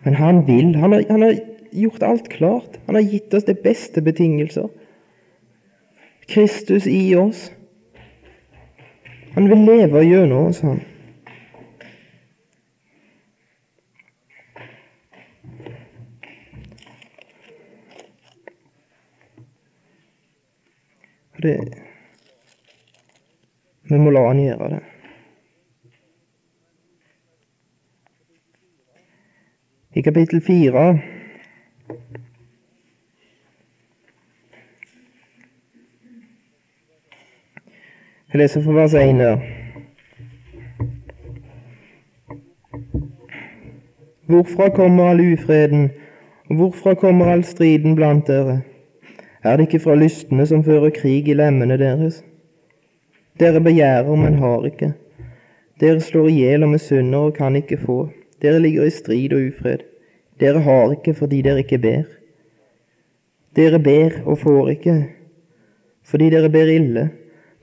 Men 0.05 0.17
han 0.17 0.45
vil. 0.47 0.75
Han 0.81 0.95
har, 0.97 1.05
han 1.11 1.25
har 1.27 1.41
gjort 1.77 2.07
alt 2.07 2.31
klart. 2.33 2.79
Han 2.87 2.97
har 2.97 3.05
gitt 3.05 3.35
oss 3.35 3.45
de 3.49 3.55
beste 3.55 4.03
betingelser. 4.03 4.71
Kristus 6.31 6.87
i 6.87 7.03
oss. 7.19 7.51
Han 9.35 9.51
vil 9.51 9.67
leve 9.67 10.05
gjennom 10.07 10.49
oss, 10.51 10.63
han. 10.65 10.81
Det 21.41 21.57
vi 23.91 23.99
må 23.99 24.11
la 24.15 24.27
han 24.29 24.43
gjøre 24.43 24.69
det. 24.75 24.83
I 29.99 30.03
kapittel 30.07 30.41
fire 30.41 30.85
Jeg 38.33 38.39
leser 38.39 38.63
fra 38.63 38.73
vers 38.73 38.95
én 38.95 39.19
der. 39.19 39.41
Hvorfra 44.31 44.69
kommer 44.71 45.11
all 45.11 45.33
ufreden, 45.33 45.91
og 46.51 46.57
hvorfra 46.57 46.95
kommer 46.95 47.27
all 47.27 47.45
striden 47.45 47.95
blant 47.95 48.27
dere? 48.27 48.61
Er 49.43 49.57
det 49.57 49.67
ikke 49.67 49.83
fra 49.83 49.95
lystne 49.95 50.47
som 50.47 50.65
fører 50.65 50.91
krig 50.91 51.29
i 51.29 51.35
lemmene 51.35 51.79
deres? 51.79 52.23
Dere 53.41 53.61
begjærer, 53.65 54.17
men 54.17 54.35
har 54.39 54.67
ikke. 54.69 54.93
Dere 55.81 56.01
slår 56.05 56.29
i 56.29 56.41
hjel 56.43 56.67
og 56.67 56.75
misunner 56.75 57.31
og 57.31 57.39
kan 57.39 57.57
ikke 57.57 57.79
få. 57.81 58.03
Dere 58.43 58.61
ligger 58.61 58.85
i 58.85 58.93
strid 58.93 59.33
og 59.33 59.47
ufred. 59.49 59.87
Dere 60.41 60.61
har 60.61 60.93
ikke 60.93 61.15
fordi 61.17 61.41
dere 61.43 61.65
ikke 61.65 61.79
ber. 61.81 62.03
Dere 63.57 63.81
ber 63.81 64.21
og 64.27 64.39
får 64.39 64.69
ikke, 64.75 64.95
fordi 66.05 66.29
dere 66.31 66.51
ber 66.53 66.69
ille, 66.71 67.09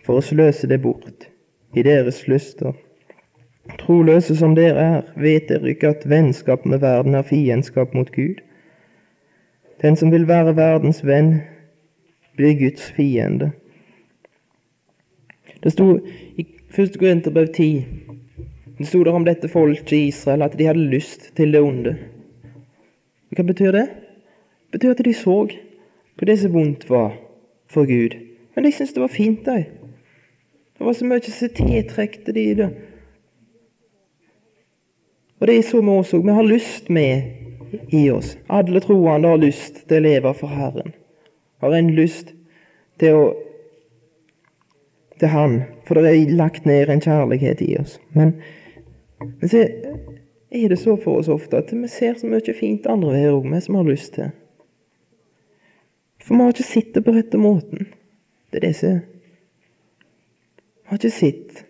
for 0.06 0.18
å 0.20 0.26
sløse 0.26 0.68
det 0.68 0.82
bort 0.82 1.30
i 1.78 1.84
deres 1.86 2.24
lyster. 2.28 2.74
Troløse 3.80 4.36
som 4.40 4.56
dere 4.56 4.84
er, 4.98 5.13
vet 5.16 5.48
dere 5.52 5.72
ikke 5.76 5.94
at 5.94 6.10
vennskap 6.10 6.66
med 6.66 6.82
verden 6.82 7.16
er 7.16 7.28
fiendskap 7.28 7.94
mot 7.94 8.12
Gud? 8.16 8.42
Den 9.82 9.96
som 9.96 10.12
vil 10.12 10.28
være 10.28 10.56
verdens 10.58 11.04
venn, 11.06 11.42
blir 12.38 12.58
Guds 12.60 12.90
fiende. 12.98 13.52
Det 15.67 15.73
sto 15.75 15.99
i 16.39 16.45
1. 16.71 16.93
Korinterbrev 16.95 17.47
10 17.47 17.86
det 18.77 18.86
sto 18.86 19.01
der 19.03 19.12
om 19.12 19.25
dette 19.25 19.49
folket 19.51 19.91
i 19.91 20.06
Israel 20.08 20.45
at 20.45 20.53
de 20.56 20.67
hadde 20.69 20.86
lyst 20.93 21.32
til 21.36 21.51
det 21.51 21.60
onde. 21.60 21.95
Hva 23.36 23.43
betyr 23.43 23.73
det? 23.75 23.88
Det 23.91 24.77
betyr 24.77 24.93
at 24.93 25.01
de 25.03 25.13
så 25.17 25.36
på 26.17 26.27
det 26.30 26.38
som 26.39 26.53
vondt 26.53 26.86
var 26.89 27.17
for 27.67 27.84
Gud. 27.89 28.15
Men 28.56 28.63
de 28.63 28.71
syntes 28.71 28.93
det 28.93 29.01
var 29.01 29.12
fint, 29.12 29.43
de. 29.45 29.65
Det 30.77 30.88
var 30.88 30.95
så 30.95 31.10
mye 31.10 31.25
som 31.25 31.51
tiltrekte 31.60 32.32
de 32.32 32.45
det. 32.62 32.69
Og 35.41 35.51
det 35.51 35.58
er 35.58 35.67
så 35.67 35.82
vi 35.82 35.97
også. 35.97 36.21
Vi 36.21 36.38
har 36.38 36.47
lyst 36.47 36.89
med 36.89 37.91
i 37.91 38.06
oss. 38.10 38.38
Alle 38.47 38.80
troende 38.80 39.36
har 39.36 39.43
lyst 39.43 39.84
til 39.89 39.99
å 39.99 40.08
leve 40.08 40.34
for 40.34 40.47
Herren. 40.47 40.95
Har 41.60 41.75
en 41.75 41.91
lyst 41.91 42.32
til 43.03 43.19
å 43.19 43.27
til 45.19 45.32
Han, 45.34 45.62
for 45.86 45.97
det 45.97 46.12
er 46.12 46.36
lagt 46.38 46.65
ned 46.65 46.89
en 46.89 47.01
kjærlighet 47.01 47.62
i 47.65 47.75
oss. 47.80 47.97
Men, 48.13 48.36
men 49.19 49.49
så 49.49 49.63
er 50.51 50.69
det 50.69 50.80
så 50.80 50.95
for 50.95 51.21
oss 51.21 51.30
ofte 51.32 51.58
at 51.58 51.73
vi 51.73 51.88
ser 51.91 52.17
så 52.17 52.30
mye 52.30 52.56
fint 52.56 52.88
andre 52.88 53.13
veier 53.15 53.36
òg, 53.36 53.47
vi 53.51 53.62
som 53.62 53.80
har 53.80 53.88
lyst 53.88 54.13
til. 54.17 54.32
For 56.23 56.36
vi 56.36 56.43
har 56.43 56.56
ikke 56.56 56.67
sett 56.67 56.93
det 56.95 57.03
på 57.06 57.15
rette 57.15 57.39
måten. 57.39 57.88
Det 58.51 58.60
er 58.62 58.67
det 58.67 58.75
som 58.75 58.99
Vi 60.88 60.91
har 60.91 60.97
ikke 60.97 61.12
sett. 61.12 61.65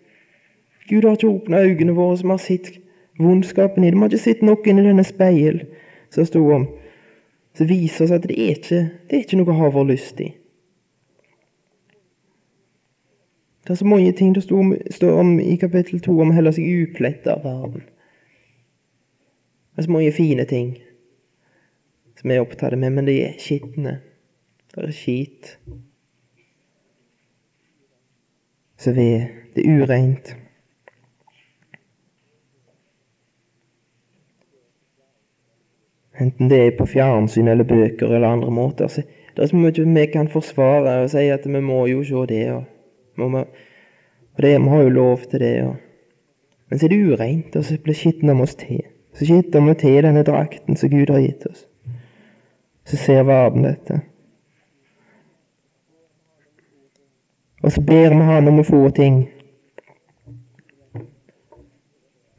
Gud 0.88 1.04
har 1.04 1.16
ikke 1.16 1.28
åpna 1.28 1.62
øynene 1.66 1.94
våre 1.94 2.16
som 2.16 2.30
har 2.30 2.38
sett 2.38 2.70
vondskapen 3.18 3.84
i 3.84 3.90
det. 3.90 3.96
Vi 3.96 4.00
har 4.00 4.12
ikke 4.12 4.24
sett 4.24 4.42
noe 4.46 4.62
i 4.62 4.74
denne 4.76 5.04
speil 5.04 5.64
som 6.14 6.26
sto 6.26 6.42
om, 6.54 6.68
som 7.58 7.68
viser 7.68 8.04
oss 8.04 8.14
at 8.14 8.28
det 8.28 8.38
er 8.38 8.54
ikke, 8.54 8.82
det 9.10 9.16
er 9.16 9.24
ikke 9.24 9.40
noe 9.40 9.52
å 9.52 9.58
ha 9.58 9.70
vår 9.74 9.88
lyst 9.90 10.20
i. 10.22 10.30
Det 13.68 13.74
er 13.74 13.76
så 13.78 13.86
mange 13.86 14.12
ting 14.12 14.34
det 14.34 14.42
står 14.42 14.58
om, 14.58 14.76
står 14.90 15.18
om 15.20 15.40
i 15.40 15.56
kapittel 15.60 16.00
to 16.00 16.14
om 16.20 16.30
å 16.30 16.34
holde 16.38 16.54
seg 16.56 16.86
upletta 16.86 17.34
av 17.34 17.42
verden. 17.44 17.82
Det 19.76 19.82
er 19.82 19.84
så 19.84 19.92
mange 19.92 20.12
fine 20.16 20.46
ting 20.48 20.70
som 22.16 22.32
jeg 22.32 22.40
er 22.40 22.46
opptatt 22.46 22.78
med, 22.80 22.94
men 22.96 23.04
de 23.04 23.18
er 23.26 23.34
skitne. 23.36 23.92
Det 24.72 24.86
er 24.86 24.94
skit. 24.96 25.50
Så 28.80 28.96
ved 28.96 29.28
det 29.52 29.66
er 29.66 29.82
ureint. 29.82 30.32
Enten 36.16 36.48
det 36.48 36.62
er 36.62 36.74
på 36.80 36.88
fjernsyn 36.88 37.52
eller 37.52 37.68
bøker 37.68 38.16
eller 38.16 38.32
andre 38.32 38.50
måter. 38.50 38.88
Så 38.88 39.04
det 39.36 39.44
er 39.44 39.52
så 39.52 39.60
mye 39.60 39.86
vi 40.00 40.08
kan 40.16 40.32
forsvare 40.32 41.02
og 41.04 41.12
si 41.12 41.28
at 41.36 41.44
vi 41.44 41.60
må 41.60 41.84
jo 41.92 42.00
se 42.00 42.26
det. 42.32 42.42
Og, 42.56 42.64
det, 43.18 44.58
vi 44.58 44.68
har 44.68 44.82
jo 44.82 44.88
lov 44.88 45.24
til 45.30 45.40
det. 45.40 45.54
Og. 45.66 45.76
Men 46.68 46.78
så 46.78 46.86
er 46.86 46.92
det 46.92 47.00
ureint, 47.04 47.56
og 47.56 47.64
så 47.64 47.78
blir 47.82 47.96
skitten 47.96 48.30
om 48.30 48.44
oss 48.44 48.54
til. 48.58 48.84
Så 49.16 49.26
skitner 49.26 49.64
vi 49.66 49.74
til 49.80 50.02
denne 50.04 50.22
drakten 50.22 50.76
som 50.76 50.92
Gud 50.92 51.10
har 51.10 51.24
gitt 51.24 51.46
oss. 51.48 51.64
Så 52.86 52.96
ser 52.96 53.26
verden 53.28 53.66
dette. 53.66 54.00
Og 57.62 57.72
så 57.72 57.82
ber 57.82 58.14
vi 58.14 58.28
Han 58.28 58.48
om 58.48 58.60
å 58.62 58.66
få 58.66 58.84
ting. 58.94 59.26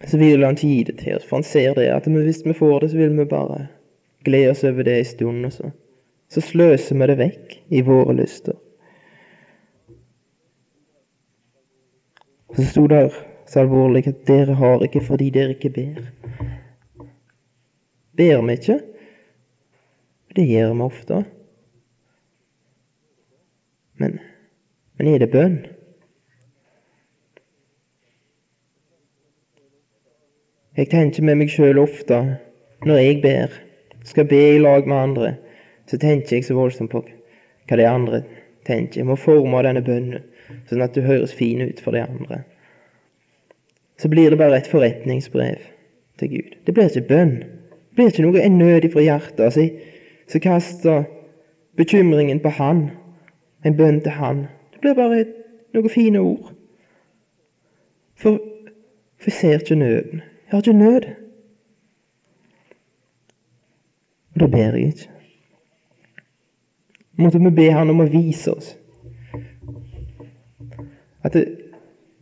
Så 0.08 0.18
vil 0.18 0.46
han 0.46 0.56
ikke 0.56 0.68
gi 0.68 0.84
det 0.88 0.96
til 1.02 1.18
oss, 1.18 1.26
for 1.28 1.38
han 1.38 1.44
ser 1.46 1.76
det, 1.76 1.90
at 1.92 2.08
hvis 2.08 2.46
vi 2.46 2.56
får 2.56 2.80
det, 2.80 2.90
så 2.92 2.98
vil 2.98 3.18
vi 3.18 3.26
bare 3.30 3.68
glede 4.26 4.56
oss 4.56 4.64
over 4.64 4.88
det 4.88 4.96
en 4.98 5.06
stund, 5.06 5.46
og 5.46 5.54
så, 5.54 5.72
så 6.32 6.42
sløser 6.42 6.98
vi 6.98 7.10
det 7.12 7.18
vekk 7.20 7.58
i 7.70 7.82
våre 7.86 8.16
lyster. 8.16 8.56
Så 12.60 12.66
sto 12.66 12.88
der 12.88 13.10
så 13.48 13.60
alvorlig 13.60 14.08
at 14.08 14.28
dere 14.28 14.54
har 14.54 14.82
ikke 14.84 15.00
fordi 15.02 15.30
dere 15.30 15.50
ikke 15.50 15.70
ber. 15.70 16.00
Ber 18.18 18.42
vi 18.42 18.52
ikke? 18.52 18.80
Det 20.36 20.48
gjør 20.48 20.74
vi 20.74 20.82
ofte. 20.82 21.20
Men, 23.96 24.20
men 24.98 25.08
er 25.08 25.24
det 25.24 25.30
bønn? 25.32 25.56
Jeg 30.78 30.90
tenker 30.92 31.24
med 31.24 31.40
meg 31.40 31.54
sjøl 31.56 31.80
ofte, 31.80 32.20
når 32.84 33.00
jeg 33.00 33.22
ber, 33.24 33.56
skal 34.04 34.28
be 34.28 34.42
i 34.56 34.60
lag 34.60 34.88
med 34.88 34.98
andre, 34.98 35.32
så 35.88 35.98
tenker 35.98 36.36
jeg 36.36 36.50
så 36.50 36.60
voldsomt 36.60 36.92
på 36.92 37.06
hva 37.08 37.80
de 37.80 37.88
andre 37.88 38.22
tenker. 38.68 39.00
Jeg 39.00 39.08
må 39.08 39.16
forme 39.16 39.64
denne 39.64 39.86
bønnen 39.86 40.28
sånn 40.70 40.84
at 40.84 40.96
du 40.96 41.04
høres 41.06 41.34
fin 41.36 41.62
ut 41.62 41.82
for 41.84 41.96
de 41.96 42.04
andre. 42.04 42.44
Så 44.00 44.10
blir 44.10 44.30
det 44.30 44.38
bare 44.40 44.58
et 44.58 44.68
forretningsbrev 44.68 45.56
til 46.20 46.30
Gud. 46.30 46.56
Det 46.66 46.74
blir 46.74 46.88
ikke 46.90 47.08
bønn. 47.08 47.36
Det 47.40 47.96
blir 47.96 48.08
ikke 48.08 48.24
noe 48.24 48.44
en 48.44 48.58
nød 48.58 48.88
fra 48.94 49.04
hjertet. 49.04 49.54
seg 49.54 49.82
så 50.30 50.40
kaster 50.40 51.04
bekymringen 51.76 52.40
på 52.40 52.50
Han, 52.50 52.90
en 53.66 53.78
bønn 53.78 54.02
til 54.02 54.12
Han. 54.12 54.48
Det 54.74 54.82
blir 54.82 54.94
bare 54.94 55.26
noen 55.74 55.90
fine 55.90 56.20
ord. 56.20 56.54
For, 58.16 58.40
vi 59.26 59.32
ser 59.32 59.60
ikke 59.60 59.76
nøden. 59.76 60.22
Jeg 60.22 60.52
har 60.52 60.62
ikke 60.62 60.74
nød. 60.74 61.10
Og 64.36 64.40
da 64.40 64.48
ber 64.48 64.78
jeg 64.78 64.88
ikke. 64.88 65.10
Måtte 67.18 67.40
vi 67.40 67.50
be 67.50 67.72
Han 67.72 67.90
om 67.90 68.00
å 68.00 68.12
vise 68.12 68.54
oss 68.54 68.76
at 71.24 71.34
det, 71.34 71.69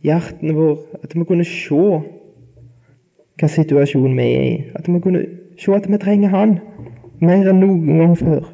hjertene 0.04 0.54
våre 0.54 1.02
At 1.02 1.14
vi 1.14 1.24
kunne 1.24 1.44
se 1.44 1.82
hva 3.38 3.48
situasjonen 3.48 4.16
vi 4.18 4.28
er 4.34 4.44
i. 4.44 4.54
At 4.74 4.88
vi 4.88 5.00
kunne 5.00 5.24
se 5.58 5.74
at 5.74 5.90
vi 5.90 5.98
trenger 5.98 6.28
Han 6.34 6.58
mer 7.20 7.50
enn 7.50 7.60
noen 7.60 7.98
gang 7.98 8.14
før. 8.18 8.46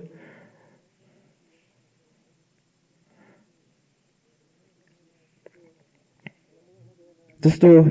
Det 7.45 7.53
står 7.53 7.91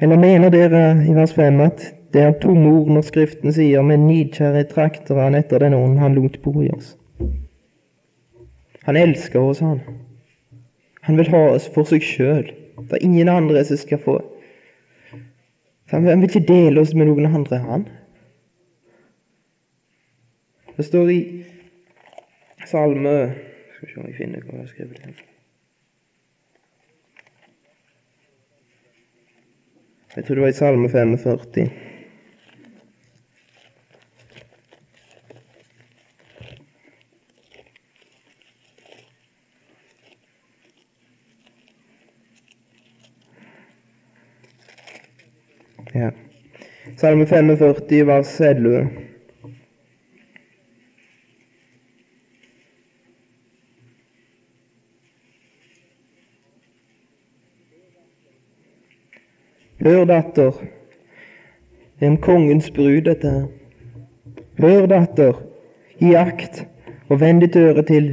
eller 0.00 0.18
mener 0.18 0.50
dere 0.50 1.04
i 1.08 1.14
vers 1.14 1.32
5 1.32 1.60
at 1.60 1.82
det 2.12 2.22
er 2.22 2.32
tomme 2.42 2.72
ord 2.72 2.88
når 2.90 3.04
Skriften 3.06 3.52
sier 3.54 3.84
med 3.86 4.02
nidkjærhet 4.02 4.72
trakter 4.74 5.20
han 5.22 5.38
etter 5.38 5.62
den 5.62 5.76
ånd 5.78 5.98
han 6.02 6.16
lot 6.18 6.40
bo 6.42 6.56
i 6.62 6.70
oss? 6.74 6.96
Han 8.84 8.96
elsker 8.96 9.40
oss, 9.40 9.60
han. 9.60 9.80
Han 11.06 11.16
vil 11.16 11.30
ha 11.30 11.42
oss 11.54 11.68
for 11.74 11.86
seg 11.86 12.02
sjøl. 12.04 12.48
Det 12.88 12.98
er 12.98 13.04
ingen 13.04 13.28
andre 13.28 13.64
som 13.64 13.76
skal 13.76 13.98
få 13.98 14.18
Han 15.90 16.06
vil 16.06 16.22
ikke 16.28 16.46
dele 16.46 16.80
oss 16.80 16.94
med 16.94 17.08
noen 17.08 17.26
andre, 17.26 17.58
han. 17.58 17.88
Det 20.76 20.84
står 20.86 21.10
i 21.10 21.20
Salme 22.70 23.14
Skal 23.74 23.88
vi 23.88 23.92
se 23.92 24.00
om 24.00 24.06
jeg 24.06 24.16
finner 24.20 24.44
hva 24.44 24.54
jeg 24.54 24.62
har 24.62 24.70
skrevet. 24.70 25.24
Jeg 30.16 30.24
tror 30.24 30.34
det 30.34 30.42
var 30.42 30.52
i 30.52 30.58
Salme 30.60 30.88
45. 30.88 31.70
Ja. 45.94 46.10
Salme 46.96 47.26
45, 47.26 48.06
vers 48.06 48.40
11. 48.40 48.90
Hør, 59.80 60.04
datter, 60.04 60.50
det 62.00 62.06
er 62.06 62.10
en 62.10 62.16
kongens 62.16 62.70
brud, 62.70 63.00
dette 63.00 63.30
her. 63.30 63.46
Hør, 64.58 64.86
datter, 64.86 65.40
gi 65.98 66.12
akt 66.14 66.66
og 67.08 67.20
vend 67.20 67.40
ditt 67.40 67.56
øre 67.56 67.82
til. 67.88 68.12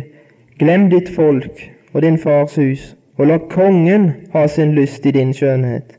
Glem 0.57 0.87
ditt 0.89 1.11
folk 1.13 1.61
og 1.93 2.01
din 2.01 2.17
fars 2.17 2.55
hus, 2.55 2.95
og 3.17 3.27
la 3.27 3.37
kongen 3.51 4.09
ha 4.33 4.47
sin 4.47 4.73
lyst 4.73 5.05
i 5.05 5.11
din 5.11 5.35
skjønnhet. 5.35 5.96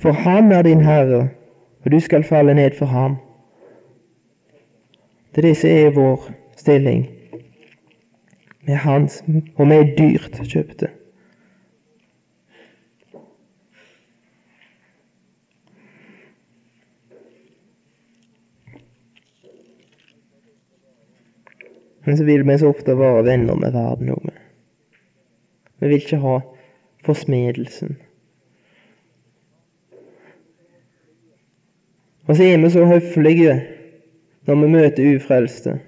For 0.00 0.12
han 0.12 0.52
er 0.52 0.62
din 0.62 0.80
herre, 0.80 1.28
og 1.84 1.92
du 1.92 2.00
skal 2.00 2.24
falle 2.24 2.54
ned 2.54 2.70
for 2.78 2.86
ham. 2.86 3.16
Det 5.34 5.44
er 5.44 5.48
det 5.48 5.56
som 5.56 5.70
er 5.70 5.90
vår 5.94 6.30
stilling. 6.56 7.06
Er 8.68 8.80
hans, 8.80 9.20
og 9.56 9.68
er 9.68 9.92
dyrt 9.98 10.40
kjøpte. 10.48 10.88
Men 22.06 22.16
så 22.16 22.24
vil 22.24 22.48
vi 22.48 22.58
så 22.58 22.72
ofte 22.72 22.98
være 22.98 23.24
venner 23.24 23.54
med 23.54 23.72
verden 23.72 24.08
òg. 24.16 24.30
Vi 25.78 25.88
vil 25.88 26.00
ikke 26.00 26.24
ha 26.24 26.38
forsmedelsen. 27.04 27.98
Og 32.30 32.36
så 32.36 32.44
er 32.46 32.58
vi 32.62 32.70
så 32.70 32.84
høflige 32.86 33.54
når 34.46 34.54
vi 34.54 34.66
møter 34.70 35.16
ufrelste. 35.16 35.80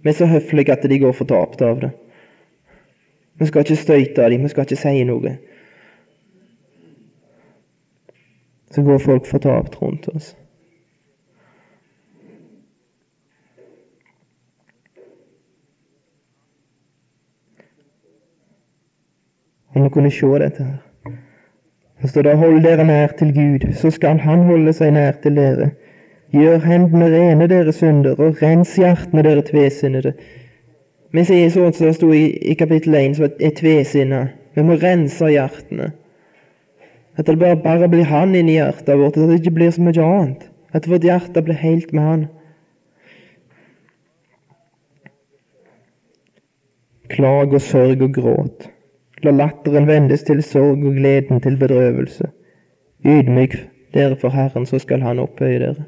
Vi 0.00 0.08
er 0.08 0.14
så 0.16 0.26
høflige 0.26 0.72
at 0.72 0.86
de 0.90 0.98
går 0.98 1.12
fortapt 1.12 1.60
av 1.62 1.82
det. 1.82 1.90
Vi 3.36 3.46
skal 3.46 3.66
ikke 3.66 3.76
støyte 3.76 4.24
av 4.24 4.32
dem, 4.32 4.42
vi 4.42 4.48
skal 4.48 4.64
ikke 4.64 4.80
si 4.80 5.04
noe. 5.04 5.34
Så 8.72 8.82
går 8.82 9.04
folk 9.04 9.28
fortapt 9.28 9.76
rundt 9.82 10.08
oss. 10.08 10.34
om 19.78 19.84
vi 19.84 19.90
kunne 19.90 20.10
se 20.10 20.26
dette 20.26 20.64
her. 20.64 20.87
Så 22.00 22.08
står 22.08 22.22
det 22.22 22.36
'hold 22.38 22.62
dere 22.62 22.84
nær 22.84 23.06
til 23.18 23.34
Gud, 23.34 23.72
så 23.74 23.90
skal 23.90 24.18
Han 24.18 24.38
holde 24.38 24.72
seg 24.72 24.92
nær 24.92 25.12
til 25.22 25.36
dere'. 25.36 25.70
Gjør 26.32 26.58
hendene 26.58 27.06
rene, 27.08 27.46
dere 27.48 27.72
synder, 27.72 28.14
og 28.20 28.42
rens 28.42 28.76
hjertene, 28.76 29.22
dere 29.22 29.42
tvesinnede. 29.42 30.12
Vi 31.12 31.24
sier 31.24 31.48
sånn 31.48 31.72
som 31.72 31.86
det 31.86 31.94
sto 31.96 32.10
i, 32.12 32.26
i 32.52 32.54
kapittel 32.54 32.94
1, 32.94 33.16
som 33.16 33.24
er 33.40 33.54
tvesinna. 33.56 34.28
Vi 34.54 34.62
må 34.62 34.76
rense 34.76 35.24
hjertene. 35.24 35.92
At 37.18 37.26
det 37.26 37.38
bare, 37.38 37.56
bare 37.56 37.88
blir 37.88 38.04
Han 38.04 38.34
inni 38.36 38.58
hjertet 38.58 38.98
vårt, 38.98 39.16
at 39.16 39.28
det 39.28 39.40
ikke 39.40 39.54
blir 39.56 39.70
så 39.70 39.82
mye 39.82 40.04
annet. 40.04 40.50
At 40.76 40.88
vårt 40.88 41.06
hjerte 41.08 41.42
blir 41.42 41.56
helt 41.58 41.92
med 41.92 42.02
Han. 42.02 42.26
Klag 47.08 47.56
og 47.56 47.64
sørg 47.64 48.04
og 48.04 48.12
gråt. 48.14 48.68
La 49.22 49.32
latteren 49.34 49.88
vendes 49.88 50.22
til 50.22 50.42
sorg 50.46 50.84
og 50.86 50.94
gleden 50.94 51.40
til 51.42 51.56
bedrøvelse. 51.58 52.30
Ydmyk 53.06 53.56
dere 53.94 54.16
for 54.16 54.30
Herren, 54.30 54.66
så 54.66 54.78
skal 54.78 55.02
Han 55.02 55.18
opphøye 55.18 55.58
dere. 55.58 55.86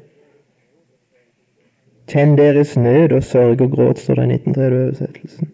Kjenn 2.11 2.35
deres 2.37 2.75
nød 2.77 3.13
og 3.15 3.23
sørg 3.23 3.61
og 3.61 3.71
gråt, 3.71 3.99
står 3.99 4.19
det 4.19 4.23
i 4.23 4.37
1930-oversettelsen. 4.37 5.51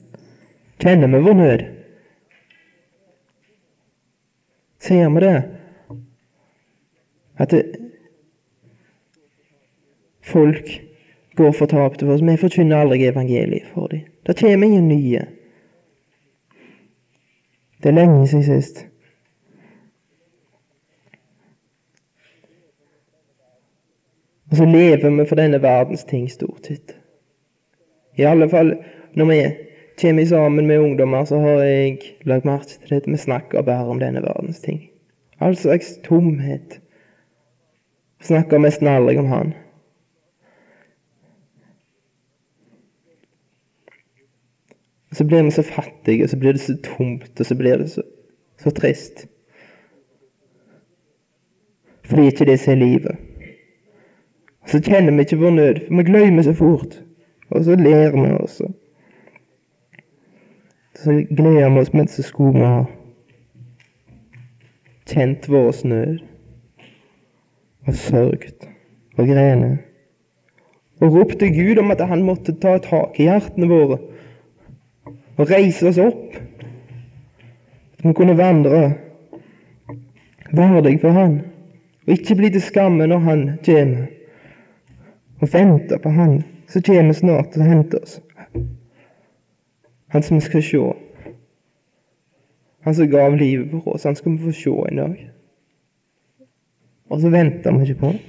Kjenner 0.82 1.11
vi 1.11 1.21
vår 1.25 1.38
nød? 1.38 1.65
Ser 4.82 5.09
vi 5.09 5.21
det? 5.21 5.43
At 7.38 7.51
det, 7.51 7.63
folk 10.25 10.69
går 11.38 11.51
fortapte 11.51 12.05
for 12.05 12.13
oss. 12.13 12.25
Vi 12.25 12.38
forkynner 12.41 12.82
aldri 12.82 13.05
evangeliet 13.05 13.69
for 13.73 13.88
dem. 13.88 14.07
Det 14.25 14.39
kommer 14.39 14.67
ingen 14.67 14.88
nye. 14.88 15.25
Det 17.84 17.89
er 17.89 17.93
lenge 17.93 18.28
siden 18.28 18.43
sist. 18.43 18.88
Og 24.51 24.57
så 24.57 24.65
lever 24.65 25.09
vi 25.09 25.25
for 25.25 25.36
denne 25.36 25.61
verdens 25.61 26.03
ting 26.03 26.32
stort 26.32 26.67
sett. 26.67 26.95
I 28.17 28.23
alle 28.25 28.49
fall 28.49 28.78
når 29.13 29.25
vi 29.25 29.41
kommer 30.01 30.25
sammen 30.25 30.67
med 30.67 30.80
ungdommer, 30.80 31.25
så 31.25 31.39
har 31.39 31.49
jeg 31.49 31.97
lagt 32.21 32.45
merke 32.45 32.65
til 32.88 32.95
at 32.95 33.03
Vi 33.07 33.17
snakker 33.17 33.61
bare 33.61 33.86
om 33.86 33.99
denne 33.99 34.21
verdens 34.21 34.59
ting. 34.59 34.89
All 35.39 35.55
slags 35.55 35.99
tomhet. 36.03 36.82
Snakker 38.21 38.57
mest 38.57 38.82
aldri 38.82 39.17
om 39.17 39.25
Han. 39.25 39.53
Så 45.12 45.24
blir 45.24 45.43
vi 45.43 45.51
så 45.51 45.64
fattige, 45.64 46.24
og 46.24 46.30
så 46.30 46.38
blir 46.38 46.51
det 46.51 46.62
så 46.62 46.76
tomt, 46.84 47.39
og 47.39 47.45
så 47.45 47.55
blir 47.55 47.78
det 47.78 47.89
så, 47.91 48.01
så 48.60 48.70
trist. 48.70 49.28
Fordi 52.05 52.26
ikke 52.26 52.45
det 52.45 52.60
som 52.60 52.72
er 52.72 52.76
livet. 52.76 53.16
Og 54.62 54.70
så 54.70 54.82
kjenner 54.84 55.16
vi 55.16 55.20
ikke 55.20 55.39
vår 55.39 55.49
nød, 55.49 55.80
for 55.88 55.95
vi 55.95 56.03
glemmer 56.03 56.43
så 56.43 56.53
fort. 56.53 57.03
Og 57.49 57.64
så 57.64 57.76
ler 57.76 58.12
vi 58.12 58.32
også. 58.32 58.68
Så 60.95 61.24
gleder 61.38 61.70
vi 61.70 61.80
oss 61.80 61.93
mens 61.93 62.12
så 62.12 62.24
skulle 62.26 62.68
ha 62.68 62.84
kjent 65.08 65.47
vår 65.49 65.88
nød. 65.88 66.20
Og 67.88 67.95
sørget 67.95 68.68
og 69.18 69.28
grenet. 69.28 69.78
Og 71.01 71.14
ropte 71.14 71.47
Gud 71.53 71.78
om 71.78 71.91
at 71.91 72.08
han 72.08 72.24
måtte 72.26 72.55
ta 72.60 72.78
tak 72.84 73.20
i 73.20 73.30
hjertene 73.30 73.70
våre 73.70 73.99
og 75.38 75.50
reise 75.52 75.88
oss 75.88 75.98
opp. 76.02 76.38
så 77.98 78.08
vi 78.08 78.14
kunne 78.14 78.38
vandre 78.38 78.94
verdig 80.52 81.00
for 81.02 81.10
Han, 81.12 81.42
og 82.08 82.14
ikke 82.14 82.36
bli 82.36 82.50
til 82.50 82.62
skamme 82.62 83.08
når 83.08 83.20
Han 83.20 83.50
kommer. 83.66 84.06
Og 85.42 85.54
vente 85.54 86.00
på 86.00 86.10
Han 86.10 86.44
som 86.68 86.82
kommer 86.82 87.14
snart 87.14 87.58
og 87.58 87.66
henter 87.66 88.02
oss. 88.02 88.22
Han 90.08 90.24
som 90.24 90.38
vi 90.38 90.42
skal 90.42 90.64
se. 90.64 90.84
Han 92.84 92.96
som 92.96 93.10
gav 93.10 93.36
livet 93.36 93.72
for 93.72 93.94
oss. 93.94 94.04
Han 94.04 94.16
skal 94.16 94.32
vi 94.32 94.38
få 94.38 94.52
se 94.52 94.70
en 94.70 94.98
dag. 94.98 95.30
Og 97.10 97.22
så 97.22 97.30
venter 97.30 97.78
vi 97.78 97.82
ikke 97.88 98.00
på 98.00 98.06
han. 98.06 98.20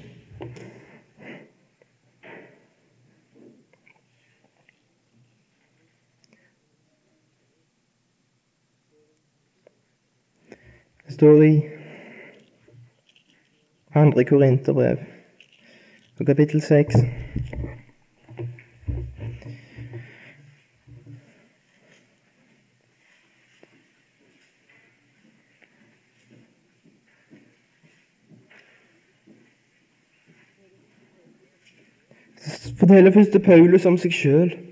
Det 11.08 11.14
står 11.14 11.42
i 11.42 11.62
andre 13.94 14.24
Korinterbrev, 14.24 14.96
kapittel 16.26 16.60
seks. 16.60 16.94
forteller 32.78 33.10
først 33.10 33.42
Paulus 33.44 33.86
om 33.86 33.96
seg 33.98 34.12
sjøl. 34.12 34.67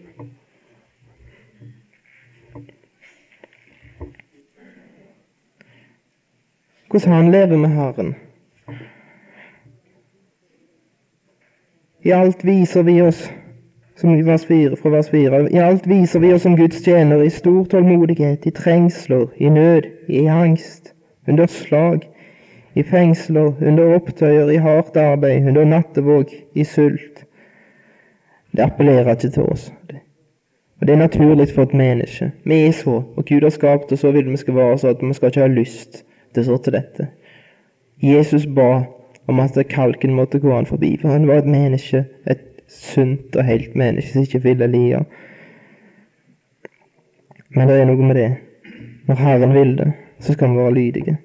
Hvordan 6.97 7.24
han 7.24 7.32
lever 7.32 7.57
med 7.57 7.68
Herren. 7.68 8.14
I 12.03 12.11
alt 12.11 12.44
viser 12.44 12.82
vi 12.82 13.03
oss 13.03 13.32
som 13.97 14.26
vers 14.26 14.47
4, 14.47 14.76
fra 14.76 14.90
vers 14.90 15.11
4, 15.11 15.51
I 15.53 15.59
alt 15.59 15.88
viser 15.88 16.20
vi 16.20 16.32
oss 16.32 16.42
som 16.42 16.57
Guds 16.57 16.80
tjenere 16.84 17.26
i 17.26 17.30
stor 17.30 17.64
tålmodighet, 17.64 18.47
i 18.47 18.51
trengsler, 18.51 19.26
i 19.36 19.49
nød, 19.49 19.82
i 20.09 20.24
angst, 20.26 20.94
under 21.28 21.47
slag, 21.47 22.09
i 22.74 22.82
fengsler, 22.82 23.53
under 23.61 23.94
opptøyer, 23.94 24.51
i 24.51 24.57
hardt 24.57 24.97
arbeid, 24.97 25.49
under 25.49 25.64
nattevåg, 25.64 26.32
i 26.55 26.64
sult, 26.64 27.26
det 28.57 28.64
appellerer 28.70 29.12
ikke 29.12 29.34
til 29.36 29.42
oss. 29.42 29.72
Og 30.80 30.86
Det 30.86 30.92
er 30.92 31.05
naturlig 31.05 31.53
for 31.53 31.62
et 31.62 31.74
menneske. 31.74 32.32
Vi 32.44 32.66
er 32.66 32.72
så, 32.72 33.03
og 33.16 33.24
Gud 33.24 33.42
har 33.42 33.51
skapt 33.53 33.92
oss 33.92 34.01
så 34.01 34.16
vil 34.16 34.30
vi 34.30 34.36
skal 34.36 34.55
være 34.55 34.78
så 34.78 34.88
at 34.97 35.03
vi 35.03 35.12
skal 35.12 35.28
ikke 35.28 35.40
ha 35.40 35.53
lyst 35.61 36.07
til 36.37 36.47
så 36.47 36.59
til 36.62 36.76
dette. 36.76 37.09
Jesus 38.05 38.47
ba 38.47 38.84
om 39.26 39.41
at 39.41 39.57
kalken 39.70 40.14
måtte 40.14 40.39
gå 40.39 40.53
han 40.55 40.68
forbi, 40.68 40.97
for 41.01 41.09
han 41.09 41.26
var 41.28 41.41
et 41.43 41.51
menneske, 41.51 42.05
et 42.30 42.45
sunt 42.68 43.37
og 43.37 43.45
helt 43.45 43.76
menneske 43.76 44.12
som 44.12 44.22
ikke 44.22 44.43
ville 44.43 44.66
lide. 44.70 45.05
Men 47.57 47.68
det 47.68 47.80
er 47.80 47.89
noe 47.89 48.09
med 48.09 48.18
det. 48.18 48.32
Når 49.07 49.22
Herren 49.22 49.55
vil 49.55 49.76
det, 49.78 49.93
så 50.20 50.34
skal 50.34 50.51
vi 50.51 50.59
være 50.59 50.74
lydige. 50.74 51.16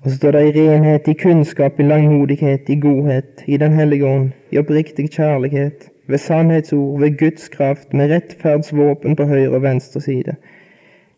Og 0.00 0.10
så 0.10 0.16
står 0.16 0.36
det 0.36 0.42
i 0.46 0.52
renhet, 0.54 1.08
i 1.08 1.12
kunnskap, 1.18 1.80
i 1.80 1.82
langmodighet, 1.82 2.68
i 2.68 2.80
godhet, 2.80 3.42
i 3.46 3.56
Den 3.56 3.72
hellige 3.72 4.06
ånd, 4.06 4.30
i 4.50 4.58
oppriktig 4.58 5.10
kjærlighet, 5.10 5.88
ved 6.06 6.18
sannhetsord, 6.18 7.00
ved 7.00 7.18
Guds 7.18 7.48
kraft, 7.48 7.94
med 7.94 8.10
rettferdsvåpen 8.14 9.16
på 9.16 9.24
høyre 9.26 9.50
og 9.50 9.62
venstre 9.62 10.00
side, 10.00 10.36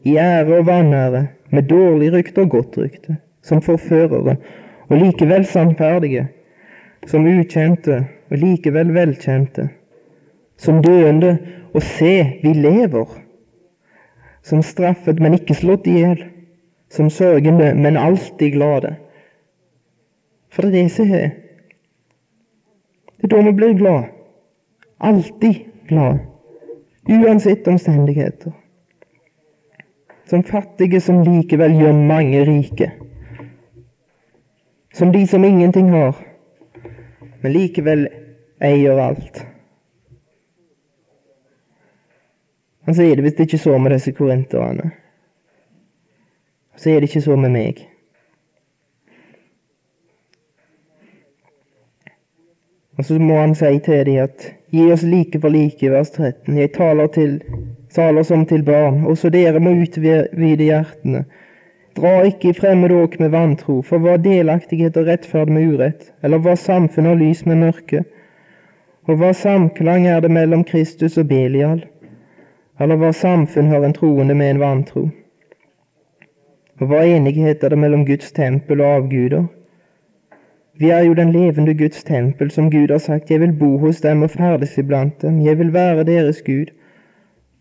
i 0.05 0.17
ære 0.17 0.59
og 0.59 0.67
vanære, 0.67 1.27
med 1.51 1.69
dårlig 1.71 2.13
rykte 2.13 2.45
og 2.45 2.51
godt 2.51 2.79
rykte, 2.79 3.17
som 3.43 3.63
forførere, 3.63 4.37
og 4.89 4.97
likevel 4.97 5.47
sannferdige, 5.47 6.29
som 7.07 7.27
ukjente 7.27 8.03
og 8.31 8.37
likevel 8.39 8.93
velkjente, 8.95 9.69
som 10.59 10.83
døende 10.83 11.37
og 11.75 11.83
se, 11.83 12.41
vi 12.43 12.53
lever, 12.53 13.07
som 14.43 14.63
straffet, 14.63 15.21
men 15.21 15.37
ikke 15.37 15.57
slått 15.57 15.87
i 15.87 15.99
hjel 16.01 16.25
som 16.91 17.11
sørgende, 17.11 17.75
men 17.75 17.97
alltid 17.97 18.53
glade. 18.53 18.95
For 20.49 20.63
det 20.63 20.69
er 20.69 20.83
det 20.83 20.93
som 20.93 21.13
er. 21.13 21.31
Det 23.19 23.29
er 23.29 23.35
da 23.35 23.43
vi 23.45 23.53
blir 23.53 23.75
glad. 23.77 24.09
Alltid 25.01 25.55
glad. 25.89 26.19
Uansett 27.09 27.69
omstendigheter. 27.69 28.53
Som 30.29 30.45
fattige 30.45 31.01
som 31.01 31.23
likevel 31.25 31.77
gjør 31.81 31.93
mange 31.93 32.45
rike. 32.45 32.91
Som 34.95 35.13
de 35.13 35.27
som 35.27 35.45
ingenting 35.45 35.91
har, 35.93 36.17
men 37.43 37.53
likevel 37.55 38.09
eier 38.65 39.01
alt. 39.01 39.45
Han 42.89 42.97
sier 42.97 43.17
det 43.17 43.25
hvis 43.25 43.37
det 43.39 43.49
ikke 43.49 43.63
så 43.63 43.77
med 43.79 43.95
disse 43.95 44.13
korinterne 44.17 44.91
så 46.79 46.91
er 46.91 46.95
det 46.95 47.09
ikke 47.11 47.21
så 47.21 47.37
med 47.37 47.51
meg. 47.51 47.81
Og 52.99 53.05
så 53.05 53.19
må 53.19 53.39
han 53.41 53.55
si 53.55 53.79
til 53.83 54.07
dem 54.07 54.23
at 54.23 54.47
gi 54.75 54.85
oss 54.93 55.03
like 55.07 55.41
for 55.41 55.55
like, 55.55 55.91
vers 55.91 56.11
13. 56.11 56.59
Jeg 56.59 56.73
taler, 56.75 57.07
til, 57.07 57.43
taler 57.95 58.23
som 58.23 58.45
til 58.47 58.63
barn, 58.63 59.05
også 59.07 59.31
dere 59.33 59.61
må 59.61 59.73
utvide 59.83 60.65
hjertene. 60.65 61.25
Dra 61.99 62.21
ikke 62.29 62.53
i 62.53 62.55
fremmed 62.55 62.93
åk 62.95 63.19
med 63.19 63.33
vantro, 63.35 63.81
for 63.83 63.99
hva 63.99 64.17
delaktighet 64.23 64.97
og 65.01 65.09
rettferd 65.09 65.51
med 65.51 65.73
urett, 65.73 66.13
eller 66.23 66.39
hva 66.45 66.55
samfunn 66.55 67.11
og 67.11 67.19
lys 67.23 67.45
med 67.49 67.59
mørke, 67.65 68.05
og 69.09 69.19
hva 69.19 69.33
samklang 69.35 70.07
er 70.07 70.21
det 70.21 70.31
mellom 70.31 70.63
Kristus 70.69 71.17
og 71.19 71.27
Belial, 71.31 71.81
eller 72.79 73.01
hva 73.01 73.11
samfunn 73.17 73.73
har 73.73 73.83
en 73.83 73.97
troende 73.97 74.37
med 74.39 74.55
en 74.55 74.63
vantro? 74.63 75.09
Og 76.79 76.91
hva 76.91 77.03
enighet 77.09 77.65
er 77.65 77.75
det 77.75 77.79
mellom 77.83 78.05
Guds 78.07 78.31
tempel 78.37 78.85
og 78.85 79.01
avguder? 79.01 79.49
Vi 80.79 80.93
er 80.95 81.09
jo 81.09 81.15
den 81.19 81.33
levende 81.35 81.75
Guds 81.75 82.05
tempel, 82.05 82.51
som 82.55 82.71
Gud 82.71 82.93
har 82.95 83.03
sagt, 83.03 83.31
jeg 83.31 83.41
vil 83.41 83.57
bo 83.59 83.79
hos 83.83 83.99
dem 84.05 84.23
og 84.23 84.31
ferdes 84.31 84.79
iblant 84.79 85.23
dem, 85.23 85.41
jeg 85.43 85.59
vil 85.59 85.73
være 85.75 86.05
deres 86.07 86.43
Gud, 86.47 86.71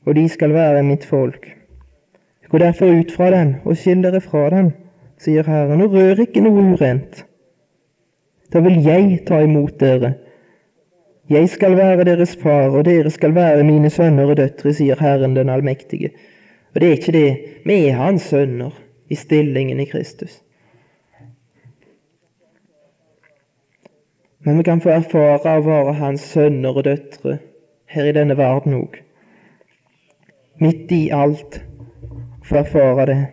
og 0.08 0.16
de 0.16 0.28
skal 0.32 0.54
være 0.56 0.84
mitt 0.88 1.06
folk. 1.06 1.50
Gå 2.48 2.58
derfor 2.58 2.86
ut 3.00 3.12
fra 3.12 3.32
den, 3.32 3.56
og 3.66 3.76
skill 3.76 4.06
dere 4.06 4.22
fra 4.24 4.46
den, 4.54 4.72
sier 5.20 5.44
Herren, 5.44 5.82
og 5.84 5.92
rør 5.92 6.22
ikke 6.24 6.44
noe 6.46 6.64
urent. 6.72 7.26
Da 8.54 8.62
vil 8.64 8.80
jeg 8.86 9.26
ta 9.28 9.42
imot 9.44 9.76
dere. 9.82 10.14
Jeg 11.28 11.50
skal 11.52 11.76
være 11.76 12.06
deres 12.08 12.38
far, 12.40 12.72
og 12.72 12.86
dere 12.88 13.12
skal 13.12 13.36
være 13.36 13.66
mine 13.68 13.90
sønner 13.92 14.32
og 14.32 14.38
døtre, 14.40 14.72
sier 14.74 15.00
Herren 15.02 15.36
den 15.36 15.52
allmektige. 15.52 16.14
Og 16.72 16.80
det 16.82 16.88
er 16.88 17.00
ikke 17.02 17.16
det, 17.18 17.32
vi 17.66 17.82
er 17.90 18.00
hans 18.00 18.30
sønner 18.32 18.72
i 19.12 19.16
stillingen 19.16 19.80
i 19.84 19.90
Kristus. 19.92 20.40
Men 24.40 24.58
vi 24.58 24.64
kan 24.64 24.80
få 24.80 24.94
erfare 24.94 25.58
å 25.58 25.66
være 25.66 25.98
hans 26.00 26.24
sønner 26.32 26.80
og 26.80 26.88
døtre 26.88 27.42
her 27.92 28.08
i 28.08 28.16
denne 28.16 28.38
verden 28.40 28.78
òg. 28.80 29.02
Midt 30.60 30.92
i 30.92 31.10
alt 31.14 31.66
få 32.48 32.56
erfare 32.56 33.06
det. 33.06 33.28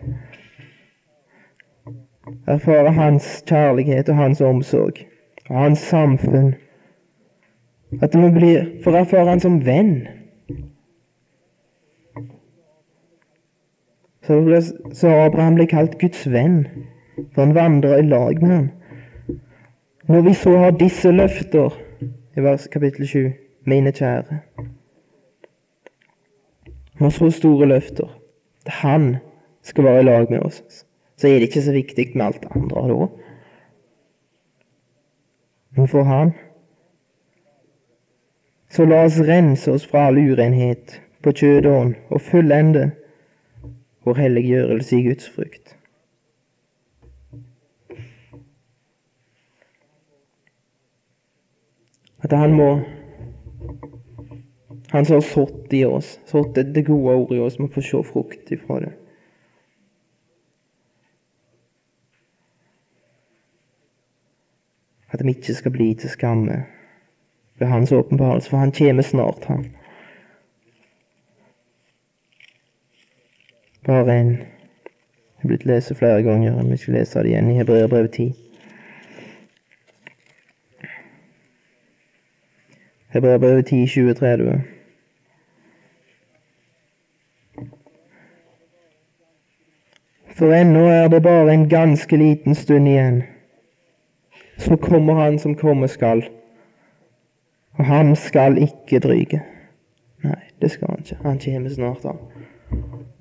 Erfare 2.47 2.91
hans 2.91 3.43
kjærlighet 3.47 4.09
og 4.09 4.15
hans 4.15 4.41
omsorg 4.41 4.99
og 5.49 5.59
hans 5.59 5.79
samfunn. 5.79 6.53
At 8.01 8.15
vi 8.17 8.29
blir, 8.29 8.67
får 8.83 8.99
erfare 8.99 9.29
han 9.29 9.39
som 9.39 9.59
venn. 9.65 10.07
Så, 14.25 14.41
ble, 14.41 14.61
så 14.93 15.13
Abraham 15.25 15.57
ble 15.57 15.67
kalt 15.69 15.99
Guds 16.01 16.25
venn, 16.29 16.65
for 17.33 17.45
han 17.45 17.55
vandrer 17.55 18.01
i 18.01 18.07
lag 18.09 18.41
med 18.41 18.55
ham. 18.55 18.69
Når 20.09 20.21
vi 20.21 20.33
så 20.33 20.57
har 20.57 20.77
disse 20.77 21.11
løfter, 21.11 21.73
i 22.37 22.43
vers 22.43 22.67
kapittel 22.73 23.07
7, 23.07 23.29
mine 23.65 23.93
kjære 23.95 24.41
Når 26.99 27.09
så 27.09 27.29
store 27.31 27.67
løfter, 27.67 28.07
han 28.67 29.17
skal 29.63 29.83
være 29.83 29.99
i 29.99 30.03
lag 30.03 30.31
med 30.31 30.39
oss, 30.39 30.85
så 31.17 31.27
er 31.27 31.39
det 31.39 31.49
ikke 31.49 31.61
så 31.61 31.71
viktig 31.71 32.11
med 32.15 32.25
alt 32.25 32.41
det 32.43 32.51
andre 32.55 32.87
da. 32.89 33.07
Men 35.75 35.87
for 35.87 36.03
han 36.03 36.31
så 38.71 38.85
la 38.85 39.03
oss 39.05 39.19
rense 39.23 39.71
oss 39.71 39.87
fra 39.87 40.07
all 40.07 40.17
urenhet 40.19 41.01
på 41.23 41.31
kjød 41.31 41.65
og 41.65 41.93
og 42.09 42.21
fullende 42.21 42.91
vår 44.05 44.19
helliggjørelse 44.19 44.97
i 44.97 45.03
Guds 45.07 45.29
frykt. 45.29 45.75
At 52.23 52.31
han 52.37 52.53
må 52.53 52.69
Han 54.95 55.05
som 55.05 55.13
har 55.13 55.21
sådd 55.21 55.73
i 55.73 55.85
oss, 55.85 56.19
sådd 56.25 56.73
det 56.73 56.81
gode 56.81 57.15
ordet 57.15 57.37
i 57.37 57.39
oss, 57.39 57.59
må 57.59 57.67
få 57.67 57.81
se 57.81 57.99
frukt 58.03 58.51
ifra 58.51 58.77
det. 58.79 58.91
At 65.11 65.19
vi 65.25 65.33
ikke 65.35 65.55
skal 65.57 65.73
bli 65.75 65.89
til 65.99 66.09
skamme 66.09 66.61
ved 67.59 67.67
Hans 67.67 67.91
åpenbarelse, 67.91 68.49
for 68.49 68.57
Han 68.57 68.71
kommer 68.71 69.03
snart, 69.03 69.45
Han. 69.45 69.65
Bare 73.85 74.15
en 74.19 74.29
Det 74.37 75.43
er 75.43 75.47
blitt 75.47 75.65
lest 75.65 75.95
flere 75.95 76.23
ganger, 76.23 76.55
men 76.55 76.71
vi 76.71 76.77
skal 76.77 76.93
lese 76.93 77.19
det 77.19 77.29
igjen 77.33 77.51
i 77.51 77.57
Hebreerbrevet 77.57 78.11
10. 78.11 78.33
Hebreerbrevet 83.13 83.65
10, 83.65 83.85
20-30. 83.85 84.74
For 90.35 90.51
ennå 90.51 90.87
er 90.91 91.07
det 91.07 91.23
bare 91.23 91.53
en 91.53 91.69
ganske 91.69 92.17
liten 92.17 92.55
stund 92.55 92.87
igjen. 92.87 93.23
Så 94.57 94.75
kommer 94.75 95.13
Han 95.13 95.39
som 95.39 95.55
komme 95.55 95.87
skal, 95.87 96.23
og 97.75 97.85
han 97.85 98.15
skal 98.15 98.57
ikke 98.57 98.99
dryge. 98.99 99.41
Nei, 100.23 100.41
det 100.61 100.71
skal 100.71 100.87
han 100.87 100.99
ikke. 101.03 101.17
Han 101.23 101.39
kommer 101.39 101.69
snart, 101.69 102.03
han. 102.03 102.19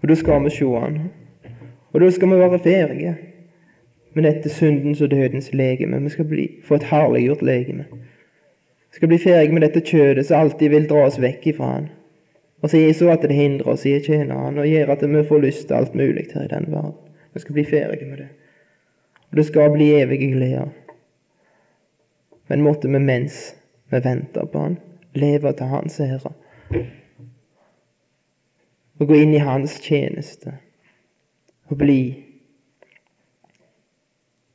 Og 0.02 0.08
da 0.08 0.14
skal 0.14 0.44
vi 0.44 0.50
se 0.50 0.66
han. 0.66 0.98
Og 1.92 2.00
da 2.00 2.10
skal 2.10 2.28
vi 2.28 2.38
være 2.38 2.58
ferdige 2.58 3.16
med 4.14 4.22
dette 4.24 4.48
syndens 4.48 5.00
og 5.00 5.10
dødens 5.10 5.52
legeme. 5.52 6.02
Vi 6.02 6.08
skal 6.08 6.24
bli, 6.24 6.48
få 6.64 6.74
et 6.74 6.82
herliggjort 6.82 7.42
legeme. 7.42 7.84
Vi 7.90 8.98
skal 8.98 9.08
bli 9.08 9.18
ferdige 9.18 9.52
med 9.52 9.62
dette 9.62 9.80
kjødet 9.80 10.26
som 10.26 10.40
alltid 10.40 10.68
vil 10.68 10.88
dra 10.90 11.06
oss 11.06 11.20
vekk 11.22 11.46
ifra 11.46 11.70
han. 11.76 11.88
Og 12.62 12.70
så 12.70 12.80
så 12.96 13.10
at 13.10 13.22
det 13.22 13.36
hindrer 13.36 13.68
oss 13.74 13.84
i 13.86 13.96
å 13.96 14.04
tjene 14.04 14.38
han, 14.38 14.58
og 14.58 14.68
gjør 14.68 14.94
at 14.94 15.02
vi 15.04 15.24
får 15.28 15.42
lyst 15.42 15.66
til 15.68 15.76
alt 15.76 15.94
mulig 15.94 16.28
her 16.32 16.46
i 16.46 16.52
denne 16.52 16.72
verden. 16.72 17.12
Vi 17.34 17.40
skal 17.40 17.58
bli 17.58 17.64
ferdige 17.64 18.08
med 18.08 18.18
det. 18.22 18.28
Og 19.30 19.36
det 19.36 19.46
skal 19.46 19.72
bli 19.74 19.90
evige 19.98 20.30
gleder. 20.32 20.72
Men 22.48 22.62
måtte 22.62 22.88
vi 22.88 22.98
mens 22.98 23.54
vi 23.90 24.00
venter 24.04 24.46
på 24.46 24.58
han, 24.58 24.78
leve 25.14 25.52
til 25.52 25.66
hans 25.66 26.00
ære 26.00 26.34
og 28.98 29.08
gå 29.08 29.16
inn 29.18 29.34
i 29.34 29.42
hans 29.42 29.74
tjeneste 29.82 30.54
og 31.68 31.78
bli 31.80 31.98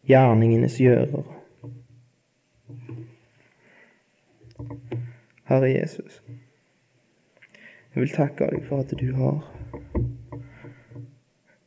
gjerningenes 0.09 0.77
gjører. 0.79 1.25
Herre 5.49 5.69
Jesus, 5.69 6.21
jeg 7.93 8.03
vil 8.03 8.13
takke 8.13 8.49
deg 8.51 8.67
for 8.69 8.83
at 8.83 8.93
du 8.99 9.09
har 9.17 9.41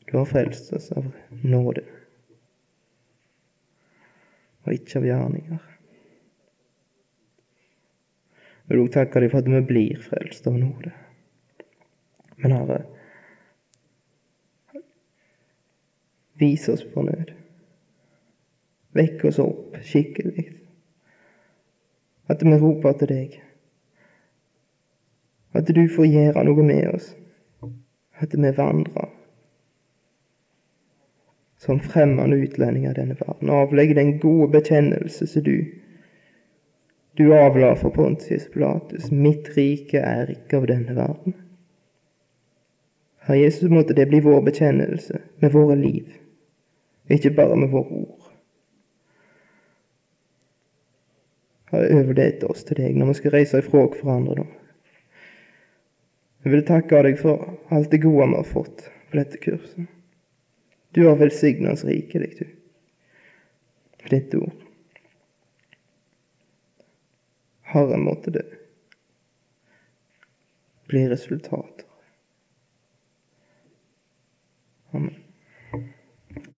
Du 0.09 0.19
har 0.19 0.29
frelst 0.29 0.73
oss 0.77 0.91
av 0.93 1.09
nåde 1.43 1.85
og 4.63 4.75
ikke 4.77 5.01
av 5.01 5.07
gjerninger. 5.09 5.63
Jeg 8.63 8.71
vil 8.71 8.83
også 8.85 8.95
takke 8.95 9.23
deg 9.25 9.33
for 9.33 9.43
at 9.43 9.51
vi 9.51 9.63
blir 9.67 10.03
frelst 10.05 10.47
av 10.47 10.59
nåde. 10.59 10.93
Men 12.43 12.55
Herre, 12.57 12.79
vis 16.41 16.69
oss 16.71 16.85
på 16.95 17.05
nød. 17.07 17.35
Vekk 18.97 19.25
oss 19.31 19.41
opp 19.43 19.79
skikkelig. 19.87 20.47
At 22.31 22.45
vi 22.45 22.59
roper 22.59 22.97
til 23.01 23.11
deg. 23.11 23.39
At 25.53 25.69
du 25.69 25.83
får 25.89 26.09
gjøre 26.09 26.45
noe 26.49 26.65
med 26.65 26.95
oss. 26.95 27.13
At 28.23 28.35
vi 28.39 28.53
vandrer 28.57 29.11
som 31.63 31.79
fremmede 31.81 32.41
utlendinger 32.43 32.91
i 32.91 33.01
denne 33.01 33.15
verden. 33.21 33.51
Avlegge 33.51 33.95
den 33.95 34.17
gode 34.19 34.49
bekjennelse 34.51 35.27
som 35.27 35.45
du 35.47 35.57
du 37.17 37.35
avla 37.37 37.75
for 37.77 37.91
Pontius 37.91 38.49
Pilatus. 38.51 39.11
Mitt 39.11 39.57
rike 39.57 40.01
er 40.01 40.31
ikke 40.33 40.57
av 40.57 40.67
denne 40.67 40.97
verden. 40.97 41.35
Herre 43.23 43.39
Jesus, 43.39 43.71
måtte 43.71 43.95
det 43.95 44.09
bli 44.09 44.21
vår 44.21 44.41
bekjennelse 44.43 45.21
med 45.39 45.53
våre 45.53 45.77
liv, 45.77 46.09
ikke 47.11 47.31
bare 47.37 47.57
med 47.57 47.69
våre 47.71 48.01
ord. 48.01 48.33
Herre, 51.71 51.93
overlate 52.01 52.49
oss 52.51 52.65
til 52.65 52.81
deg 52.81 52.97
når 52.97 53.13
vi 53.13 53.19
skal 53.21 53.37
reise 53.37 53.61
ifra 53.63 53.85
hverandre 53.93 54.41
nå. 54.41 54.49
Jeg 56.43 56.51
vil 56.51 56.65
takke 56.67 57.03
deg 57.07 57.21
for 57.21 57.53
alt 57.71 57.93
det 57.93 58.03
gode 58.03 58.27
vi 58.33 58.39
har 58.41 58.49
fått 58.49 58.89
på 59.11 59.19
dette 59.19 59.39
kurset. 59.43 59.87
Du 60.93 61.07
har 61.07 61.17
velsignet 61.21 61.73
oss 61.73 61.85
rikelig, 61.89 62.33
du, 62.39 62.49
for 64.03 64.13
ditt 64.13 64.35
ord. 64.37 64.67
Herre, 67.73 67.97
måtte 67.97 68.35
det 68.35 68.45
bli 70.91 71.07
resultater. 71.09 71.87
Amen. 74.93 75.22